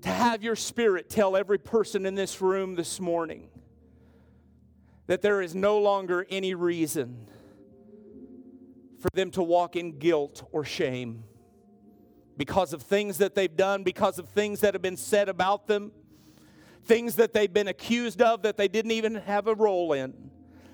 to 0.00 0.08
have 0.08 0.42
your 0.42 0.56
spirit 0.56 1.10
tell 1.10 1.36
every 1.36 1.58
person 1.58 2.06
in 2.06 2.14
this 2.14 2.40
room 2.40 2.76
this 2.76 2.98
morning 2.98 3.50
that 5.06 5.20
there 5.20 5.42
is 5.42 5.54
no 5.54 5.78
longer 5.80 6.26
any 6.30 6.54
reason 6.54 7.28
for 8.98 9.08
them 9.14 9.30
to 9.32 9.42
walk 9.42 9.76
in 9.76 9.98
guilt 9.98 10.48
or 10.52 10.64
shame 10.64 11.24
because 12.36 12.72
of 12.72 12.82
things 12.82 13.18
that 13.18 13.34
they've 13.34 13.56
done, 13.56 13.82
because 13.82 14.18
of 14.18 14.28
things 14.28 14.60
that 14.60 14.74
have 14.74 14.82
been 14.82 14.96
said 14.96 15.28
about 15.28 15.66
them 15.66 15.92
things 16.88 17.16
that 17.16 17.34
they've 17.34 17.52
been 17.52 17.68
accused 17.68 18.22
of 18.22 18.42
that 18.42 18.56
they 18.56 18.66
didn't 18.66 18.92
even 18.92 19.14
have 19.14 19.46
a 19.46 19.54
role 19.54 19.92
in, 19.92 20.30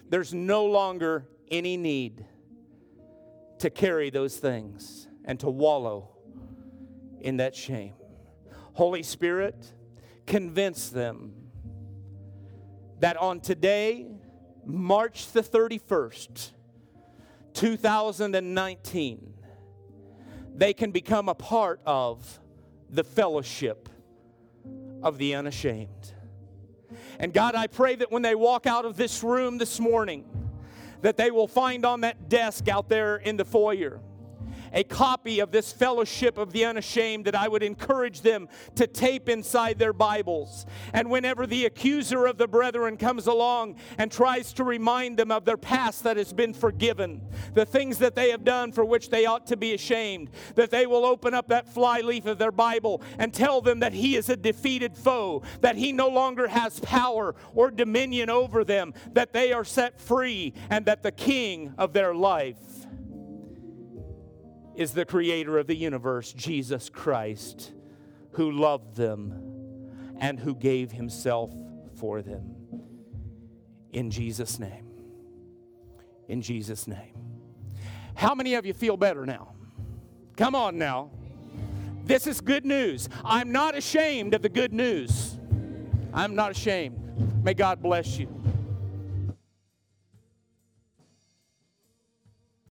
there's 0.09 0.33
no 0.33 0.65
longer 0.65 1.27
any 1.51 1.77
need 1.77 2.25
to 3.59 3.69
carry 3.69 4.11
those 4.11 4.37
things 4.37 5.09
and 5.25 5.41
to 5.41 5.51
wallow 5.51 6.09
in 7.21 7.39
that 7.39 7.55
shame. 7.55 7.95
Holy 8.75 9.03
Spirit, 9.03 9.73
convince 10.27 10.89
them 10.89 11.33
that 13.01 13.17
on 13.17 13.41
today, 13.41 14.07
March 14.65 15.33
the 15.33 15.43
31st, 15.43 16.51
2019, 17.55 19.35
they 20.55 20.73
can 20.73 20.91
become 20.93 21.29
a 21.29 21.35
part 21.35 21.81
of 21.87 22.41
the 22.91 23.03
fellowship 23.05 23.89
of 25.03 25.19
the 25.19 25.35
unashamed. 25.35 26.13
And 27.19 27.33
God, 27.33 27.55
I 27.55 27.67
pray 27.67 27.95
that 27.97 28.11
when 28.13 28.23
they 28.23 28.35
walk 28.35 28.67
out 28.67 28.85
of 28.85 28.97
this 28.97 29.23
room 29.23 29.59
this 29.59 29.81
morning, 29.81 30.25
that 31.01 31.17
they 31.17 31.31
will 31.31 31.49
find 31.49 31.85
on 31.85 32.03
that 32.03 32.29
desk 32.29 32.69
out 32.69 32.89
there 32.89 33.17
in 33.17 33.37
the 33.37 33.45
foyer 33.45 34.01
a 34.75 34.85
copy 34.85 35.39
of 35.39 35.53
this 35.53 35.73
fellowship 35.73 36.37
of 36.37 36.53
the 36.53 36.65
unashamed 36.65 37.25
that 37.25 37.35
I 37.35 37.49
would 37.49 37.63
encourage 37.63 38.21
them 38.21 38.49
to 38.75 38.87
tape 38.87 39.29
inside 39.29 39.79
their 39.79 39.93
Bibles. 39.93 40.67
And 40.93 41.09
whenever 41.09 41.47
the 41.47 41.65
accuser 41.65 42.27
of 42.27 42.37
the 42.37 42.49
brethren 42.49 42.97
comes 42.97 43.27
along 43.27 43.77
and 43.97 44.11
tries 44.11 44.53
to 44.55 44.65
remind 44.65 45.17
them 45.17 45.31
of 45.31 45.45
their 45.45 45.57
past 45.57 46.03
that 46.03 46.17
has 46.17 46.33
been 46.33 46.53
forgiven, 46.53 47.23
the 47.55 47.65
things 47.65 47.99
that 47.99 48.17
they 48.17 48.31
have 48.31 48.45
done 48.45 48.73
for 48.73 48.85
which 48.85 49.11
they 49.11 49.27
ought 49.27 49.47
to 49.47 49.57
be 49.57 49.75
ashamed, 49.75 50.31
that 50.57 50.71
they 50.71 50.87
will 50.87 51.07
open 51.07 51.33
up 51.33 51.49
that 51.49 51.73
flyleaf 51.73 52.27
of 52.27 52.39
their 52.39 52.53
Bible 52.53 53.01
and 53.19 53.33
tell 53.33 53.61
them 53.61 53.81
that 53.81 53.93
he 53.93 54.17
is 54.17 54.29
a 54.29 54.37
defeated 54.37 54.97
foe, 54.97 55.43
that 55.61 55.77
he 55.77 55.93
no 55.93 56.09
longer 56.09 56.49
has 56.49 56.81
power 56.81 57.35
or 57.55 57.71
dominion 57.71 58.29
over 58.29 58.65
them, 58.65 58.93
that 59.13 59.33
they 59.33 59.53
are 59.53 59.65
set 59.65 60.01
free, 60.01 60.53
and 60.69 60.87
that 60.87 61.03
the 61.03 61.13
king 61.13 61.73
of 61.79 61.93
their 61.93 62.15
life 62.15 62.57
is 64.77 64.93
the 64.93 65.05
creator 65.05 65.59
of 65.59 65.67
the 65.67 65.77
universe, 65.77 66.33
Jesus 66.33 66.89
Christ, 66.89 67.73
who 68.33 68.51
loved 68.51 68.97
them 68.97 70.17
and 70.19 70.39
who 70.39 70.55
gave 70.55 70.93
himself 70.93 71.51
for 71.97 72.23
them. 72.23 72.55
In 73.93 74.11
Jesus' 74.11 74.59
name. 74.59 74.87
In 76.29 76.43
Jesus' 76.43 76.87
name. 76.87 77.15
How 78.15 78.35
many 78.35 78.55
of 78.55 78.67
you 78.67 78.75
feel 78.75 78.97
better 78.97 79.27
now? 79.27 79.55
Come 80.37 80.55
on 80.55 80.79
now. 80.79 81.11
This 82.05 82.27
is 82.27 82.41
good 82.41 82.65
news. 82.67 83.09
I'm 83.25 83.53
not 83.53 83.77
ashamed 83.77 84.35
of 84.35 84.43
the 84.43 84.49
good 84.49 84.73
news. 84.73 85.39
I'm 86.13 86.35
not 86.35 86.51
ashamed. 86.51 87.43
May 87.45 87.55
God 87.55 87.83
bless 87.83 88.19
you. 88.19 88.29